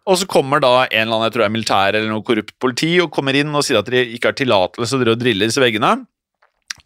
Og 0.05 0.19
så 0.21 0.29
kommer 0.29 0.61
da 0.61 0.85
en 0.85 1.07
eller 1.07 1.17
annen 1.17 1.29
jeg 1.31 1.37
tror 1.37 1.47
er 1.47 1.55
militær 1.55 1.97
eller 1.97 2.11
noe 2.13 2.25
korrupt 2.27 2.53
politi 2.61 2.91
og 3.01 3.13
kommer 3.15 3.37
inn 3.39 3.55
og 3.57 3.65
sier 3.65 3.81
at 3.81 3.89
de 3.89 4.03
ikke 4.17 4.33
har 4.33 4.37
tillatelse 4.37 5.01
til 5.01 5.13
å 5.13 5.17
drille 5.17 5.49
disse 5.49 5.63
veggene. 5.63 5.97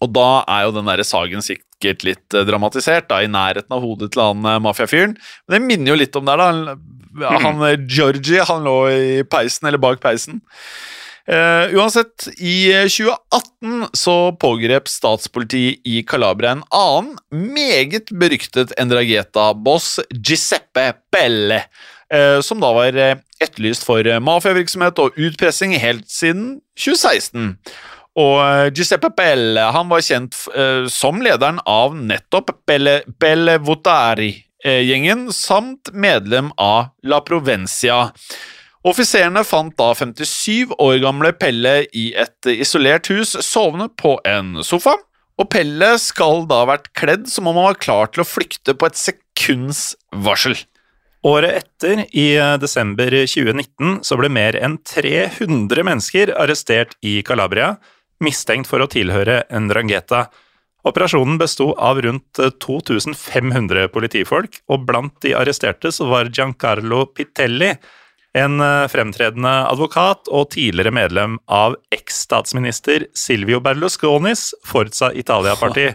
Og 0.05 0.13
da 0.15 0.29
er 0.47 0.67
jo 0.67 0.77
den 0.77 0.87
der 0.87 1.03
saken 1.07 1.43
sikkert 1.43 2.05
litt 2.07 2.37
eh, 2.37 2.47
dramatisert, 2.47 3.09
da, 3.11 3.23
i 3.25 3.31
nærheten 3.31 3.75
av 3.75 3.83
hodet 3.83 4.13
til 4.15 4.23
han 4.23 4.47
eh, 4.47 4.61
mafiafyren. 4.63 5.17
Men 5.47 5.57
det 5.57 5.65
minner 5.65 5.93
jo 5.93 5.99
litt 6.05 6.19
om 6.19 6.29
der, 6.29 6.39
da. 6.39 6.77
Han 7.33 7.43
han 7.43 7.89
Georgie, 7.91 8.45
han 8.47 8.63
lå 8.63 8.77
i 8.93 9.25
peisen, 9.27 9.67
eller 9.67 9.83
bak 9.83 9.99
peisen. 10.05 10.39
Uh, 11.29 11.69
uansett, 11.77 12.25
i 12.41 12.71
2018 12.89 13.91
så 14.01 14.15
pågrep 14.41 14.87
statspolitiet 14.89 15.83
i 15.85 15.99
Calabria 16.09 16.55
en 16.55 16.63
annen 16.73 17.43
meget 17.53 18.09
beryktet 18.17 18.73
Endrageta-boss, 18.81 19.99
Giuseppe 20.15 20.87
Pelle, 21.13 21.67
som 22.43 22.61
da 22.63 22.71
var 22.73 22.97
etterlyst 22.97 23.85
for 23.85 24.07
mafiavirksomhet 24.25 25.01
og 25.03 25.17
utpressing 25.21 25.75
helt 25.77 26.09
siden 26.09 26.59
2016. 26.79 27.55
Og 28.19 28.73
Giuseppe 28.75 29.11
Pelle 29.15 29.67
han 29.75 29.91
var 29.91 30.03
kjent 30.03 30.35
som 30.91 31.21
lederen 31.23 31.61
av 31.69 31.95
nettopp 31.95 32.55
Pelle, 32.67 33.03
Pelle 33.21 33.59
Votari-gjengen, 33.63 35.29
samt 35.37 35.93
medlem 35.93 36.49
av 36.57 36.95
La 37.07 37.21
Provencia. 37.23 38.09
Offiserene 38.89 39.43
fant 39.45 39.75
da 39.79 39.91
57 39.95 40.73
år 40.81 40.97
gamle 41.03 41.33
Pelle 41.37 41.83
i 41.93 42.09
et 42.17 42.49
isolert 42.51 43.11
hus 43.13 43.37
sovende 43.45 43.91
på 44.01 44.17
en 44.27 44.63
sofa, 44.67 44.97
og 45.39 45.51
Pelle 45.53 45.93
skal 46.03 46.47
da 46.51 46.63
ha 46.65 46.71
vært 46.73 46.91
kledd 46.99 47.29
som 47.31 47.47
om 47.51 47.59
han 47.61 47.69
var 47.69 47.79
klar 47.83 48.11
til 48.11 48.25
å 48.25 48.27
flykte 48.27 48.75
på 48.75 48.89
et 48.89 48.99
sekunds 48.99 49.93
varsel. 50.11 50.57
Året 51.27 51.65
etter, 51.65 52.05
i 52.15 52.37
desember 52.63 53.11
2019, 53.11 54.05
så 54.07 54.19
ble 54.21 54.29
mer 54.31 54.55
enn 54.55 54.77
300 54.87 55.83
mennesker 55.87 56.31
arrestert 56.39 56.95
i 57.03 57.19
Calabria, 57.27 57.73
mistenkt 58.23 58.71
for 58.71 58.83
å 58.83 58.91
tilhøre 58.91 59.41
en 59.51 59.67
rangheta. 59.75 60.29
Operasjonen 60.87 61.41
besto 61.41 61.73
av 61.75 61.99
rundt 62.05 62.39
2500 62.63 63.89
politifolk, 63.91 64.61
og 64.71 64.87
blant 64.87 65.17
de 65.27 65.35
arresterte 65.35 65.91
så 65.95 66.07
var 66.07 66.31
Giancarlo 66.31 67.09
Pitelli, 67.11 67.73
en 68.37 68.61
eh, 68.61 68.87
fremtredende 68.93 69.53
advokat 69.71 70.29
og 70.29 70.51
tidligere 70.53 70.93
medlem 70.95 71.39
av 71.49 71.77
eks-statsminister 71.95 73.07
Silvio 73.17 73.61
Berlusconis 73.65 74.51
Forza 74.67 75.11
Italia-parti. 75.17 75.91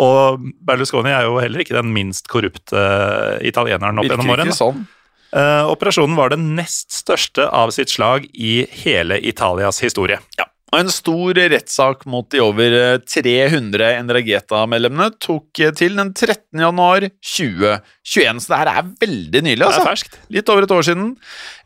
Og 0.00 0.42
Berlusconi 0.66 1.14
er 1.14 1.28
jo 1.28 1.38
heller 1.40 1.64
ikke 1.64 1.78
den 1.78 1.92
minst 1.94 2.28
korrupte 2.32 2.76
eh, 2.76 3.38
italieneren 3.48 4.02
opp 4.02 4.10
gjennom 4.10 4.34
årene. 4.36 4.56
Sånn. 4.56 4.84
Uh, 5.32 5.64
operasjonen 5.72 6.12
var 6.12 6.28
den 6.28 6.50
nest 6.58 6.92
største 6.92 7.46
av 7.56 7.70
sitt 7.72 7.88
slag 7.88 8.26
i 8.36 8.66
hele 8.82 9.16
Italias 9.24 9.80
historie. 9.80 10.18
Ja. 10.36 10.44
Og 10.72 10.80
En 10.80 10.88
stor 10.88 11.36
rettssak 11.52 12.06
mot 12.08 12.24
de 12.32 12.40
over 12.40 12.74
300 13.04 13.90
Endrageta-medlemmene 13.98 15.10
tok 15.20 15.60
til 15.76 15.98
den 15.98 16.14
13. 16.14 16.62
januar 16.62 17.04
2021, 17.20 18.40
så 18.40 18.48
det 18.48 18.60
her 18.62 18.70
er 18.72 18.86
veldig 19.04 19.42
nylig. 19.44 19.66
altså. 19.66 19.82
Det 19.82 19.84
er 19.84 19.90
ferskt. 19.90 20.16
Litt 20.32 20.52
over 20.52 20.64
et 20.64 20.72
år 20.72 20.86
siden. 20.88 21.10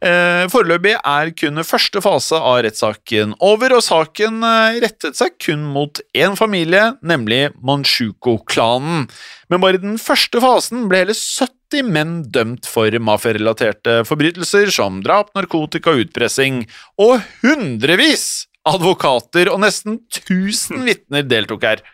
Eh, 0.02 0.42
foreløpig 0.50 0.96
er 0.98 1.30
kun 1.38 1.62
første 1.62 2.02
fase 2.02 2.40
av 2.40 2.58
rettssaken 2.66 3.36
over, 3.46 3.76
og 3.78 3.84
saken 3.86 4.42
rettet 4.82 5.20
seg 5.20 5.38
kun 5.38 5.62
mot 5.76 6.02
én 6.10 6.34
familie, 6.38 6.96
nemlig 7.06 7.52
Manchuko-klanen. 7.62 9.06
Men 9.46 9.62
bare 9.62 9.78
i 9.78 9.84
den 9.84 10.00
første 10.02 10.42
fasen 10.42 10.88
ble 10.90 11.04
hele 11.04 11.14
70 11.14 11.86
menn 11.94 12.18
dømt 12.34 12.66
for 12.66 12.90
mafiarelaterte 12.90 14.00
forbrytelser 14.08 14.74
som 14.74 14.98
drap, 15.06 15.30
narkotika 15.38 15.94
og 15.94 16.08
utpressing, 16.08 16.64
og 16.98 17.22
hundrevis 17.44 18.48
advokater 18.66 19.50
og 19.52 19.60
nesten 19.64 20.00
1000 20.10 20.86
vitner 20.86 21.26
deltok 21.26 21.66
her. 21.66 21.84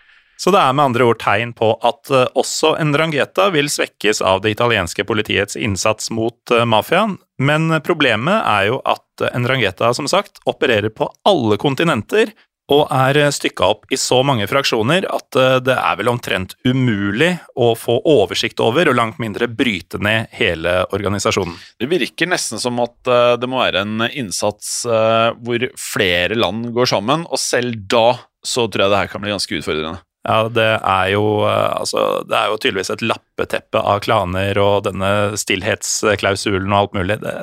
Så 0.41 0.51
det 0.51 0.59
er 0.59 0.75
med 0.75 0.89
andre 0.89 1.07
ord 1.07 1.21
tegn 1.23 1.53
på 1.55 1.69
at 1.87 2.11
uh, 2.11 2.25
også 2.39 2.75
Ndrangheta 2.83 3.51
vil 3.55 3.69
svekkes 3.71 4.23
av 4.27 4.41
det 4.43 4.57
italienske 4.57 5.05
politiets 5.07 5.59
innsats 5.61 6.11
mot 6.11 6.55
uh, 6.55 6.65
mafiaen, 6.67 7.19
men 7.39 7.71
problemet 7.87 8.41
er 8.41 8.73
jo 8.73 8.81
at 8.89 9.27
Ndrangheta 9.39 9.93
som 9.95 10.09
sagt 10.11 10.43
opererer 10.51 10.91
på 10.91 11.07
alle 11.29 11.61
kontinenter 11.63 12.33
og 12.73 12.93
er 12.95 13.21
stykka 13.35 13.69
opp 13.75 13.93
i 13.93 13.99
så 14.01 14.23
mange 14.27 14.49
fraksjoner 14.51 15.07
at 15.11 15.39
uh, 15.39 15.57
det 15.65 15.77
er 15.77 15.99
vel 16.01 16.13
omtrent 16.13 16.57
umulig 16.67 17.35
å 17.55 17.73
få 17.79 17.99
oversikt 18.09 18.63
over, 18.65 18.91
og 18.91 18.99
langt 18.99 19.21
mindre 19.23 19.49
bryte 19.49 20.01
ned 20.03 20.33
hele 20.37 20.83
organisasjonen. 20.93 21.57
Det 21.81 21.91
virker 21.91 22.31
nesten 22.31 22.63
som 22.63 22.81
at 22.83 22.97
uh, 23.11 23.35
det 23.41 23.51
må 23.51 23.63
være 23.63 23.85
en 23.85 24.07
innsats 24.09 24.71
hvor 24.83 25.65
flere 25.79 26.37
land 26.39 26.71
går 26.75 26.89
sammen, 26.91 27.27
og 27.29 27.41
selv 27.41 27.77
da 27.91 28.17
så 28.43 28.67
tror 28.67 28.87
jeg 28.87 28.93
det 28.93 29.03
her 29.03 29.11
kan 29.13 29.23
bli 29.23 29.33
ganske 29.33 29.59
utfordrende. 29.59 30.01
Ja, 30.23 30.47
det 30.47 30.69
er 30.79 31.09
jo 31.11 31.23
altså, 31.43 32.23
Det 32.29 32.37
er 32.39 32.51
jo 32.53 32.59
tydeligvis 32.63 32.93
et 32.95 33.03
lappeteppe 33.03 33.81
av 33.83 34.05
klaner 34.05 34.59
og 34.63 34.85
denne 34.87 35.35
stillhetsklausulen 35.39 36.71
og 36.71 36.79
alt 36.79 36.97
mulig. 36.99 37.19
Det 37.25 37.35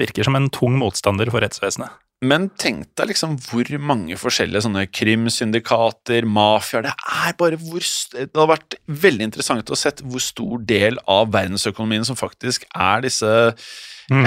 virker 0.00 0.26
som 0.26 0.38
en 0.38 0.50
tung 0.54 0.78
motstander 0.80 1.30
for 1.30 1.44
rettsvesenet. 1.44 1.94
Men 2.26 2.48
tenk 2.58 2.88
deg 2.98 3.12
liksom 3.12 3.36
hvor 3.44 3.68
mange 3.78 4.16
forskjellige 4.18 4.64
sånne 4.64 4.88
krimsyndikater, 4.90 6.26
mafiaer 6.26 6.88
Det 6.88 6.94
er 6.98 7.36
bare 7.38 7.58
hvor 7.62 7.84
Det 7.84 8.24
hadde 8.26 8.48
vært 8.50 8.78
veldig 9.04 9.28
interessant 9.28 9.70
å 9.70 9.78
sett 9.78 10.02
hvor 10.02 10.22
stor 10.22 10.64
del 10.66 10.98
av 11.06 11.30
verdensøkonomien 11.34 12.06
som 12.08 12.18
faktisk 12.18 12.66
er 12.74 13.04
disse 13.06 13.30
mm. 14.10 14.26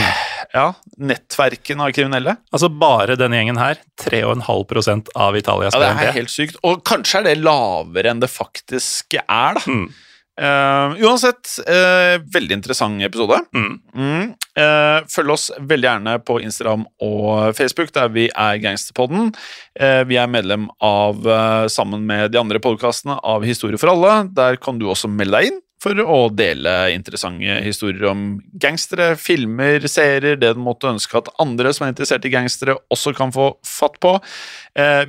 ja, 0.55 0.69
nettverkene 1.03 1.89
av 1.89 1.95
kriminelle. 1.97 2.37
Altså 2.55 2.71
bare 2.71 3.17
denne 3.19 3.41
gjengen 3.41 3.59
her, 3.59 3.81
3,5 3.99 5.11
av 5.11 5.39
Italias 5.39 5.75
BNP. 5.75 5.83
Ja, 5.83 5.97
det 5.99 6.07
er 6.13 6.17
helt 6.21 6.31
sykt. 6.31 6.61
Og 6.63 6.85
kanskje 6.87 7.19
er 7.19 7.27
det 7.27 7.41
lavere 7.43 8.13
enn 8.13 8.23
det 8.23 8.31
faktisk 8.31 9.19
er, 9.25 9.59
da. 9.59 9.65
Mm. 9.67 9.89
Uh, 10.39 10.95
uansett, 11.03 11.49
uh, 11.67 12.17
veldig 12.33 12.55
interessant 12.55 13.03
episode. 13.03 13.41
Mm. 13.51 13.73
Mm. 13.93 14.29
Uh, 14.55 15.03
følg 15.11 15.33
oss 15.35 15.49
veldig 15.59 15.89
gjerne 15.89 16.13
på 16.23 16.37
Instagram 16.41 16.85
og 17.03 17.57
Facebook, 17.57 17.91
der 17.93 18.07
vi 18.13 18.29
er 18.29 18.61
Gangsterpodden. 18.63 19.33
vi 20.07 20.17
er 20.19 20.29
medlem 20.29 20.69
av, 20.83 21.23
sammen 21.71 22.03
med 22.07 22.31
de 22.31 22.39
andre 22.39 22.59
podkastene, 22.63 23.17
av 23.23 23.43
Historie 23.47 23.79
for 23.79 23.91
alle. 23.93 24.27
Der 24.35 24.57
kan 24.61 24.79
du 24.79 24.87
også 24.89 25.09
melde 25.11 25.39
deg 25.39 25.51
inn 25.51 25.59
for 25.81 25.97
å 25.97 26.17
dele 26.29 26.91
interessante 26.93 27.55
historier 27.65 28.11
om 28.11 28.35
gangstere, 28.61 29.15
filmer, 29.17 29.87
serier, 29.89 30.37
det 30.37 30.51
du 30.53 30.61
måtte 30.61 30.91
ønske 30.91 31.17
at 31.17 31.31
andre 31.41 31.71
som 31.73 31.87
er 31.87 31.95
interessert 31.95 32.27
i 32.27 32.33
gangstere, 32.33 32.75
også 32.93 33.15
kan 33.17 33.33
få 33.33 33.55
fatt 33.65 33.97
på. 34.03 34.13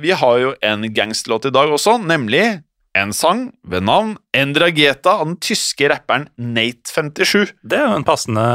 vi 0.01 0.15
har 0.17 0.39
jo 0.41 0.55
en 0.65 0.87
gangsterlåt 0.95 1.51
i 1.51 1.53
dag 1.53 1.75
også, 1.77 1.99
nemlig 2.01 2.63
en 2.97 3.13
sang 3.13 3.47
ved 3.65 3.85
navn 3.87 4.15
Endrageta 4.37 5.17
av 5.19 5.27
den 5.31 5.37
tyske 5.41 5.89
rapperen 5.89 6.27
Nate57. 6.37 7.53
Det 7.65 7.79
er 7.79 7.87
jo 7.87 7.99
en 7.99 8.07
passende 8.07 8.45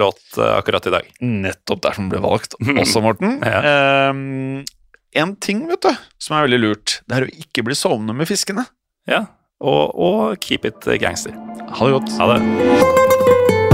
låt 0.00 0.36
eh, 0.36 0.52
akkurat 0.58 0.88
i 0.88 0.94
dag. 0.98 1.08
Nettopp 1.24 1.84
der 1.86 1.96
som 1.96 2.10
ble 2.12 2.20
valgt 2.24 2.58
også, 2.60 3.02
Morten. 3.04 3.38
ja. 3.46 4.10
um, 4.12 4.64
en 5.16 5.36
ting 5.40 5.64
vet 5.70 5.86
du, 5.86 5.92
som 6.20 6.36
er 6.36 6.48
veldig 6.48 6.60
lurt, 6.60 6.98
det 7.08 7.18
er 7.18 7.28
å 7.28 7.34
ikke 7.46 7.64
bli 7.66 7.78
sovende 7.78 8.16
med 8.16 8.28
fiskene. 8.28 8.66
Ja, 9.08 9.24
og, 9.64 9.96
og 9.96 10.44
keep 10.44 10.68
it 10.68 10.84
gangster. 11.00 11.36
Ha 11.72 11.88
det 11.88 11.96
godt. 11.96 12.18
Ha 12.20 12.34
det. 12.34 13.65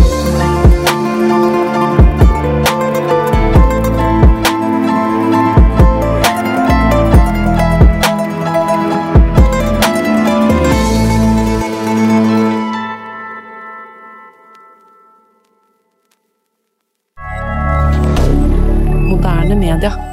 Media. 19.63 20.12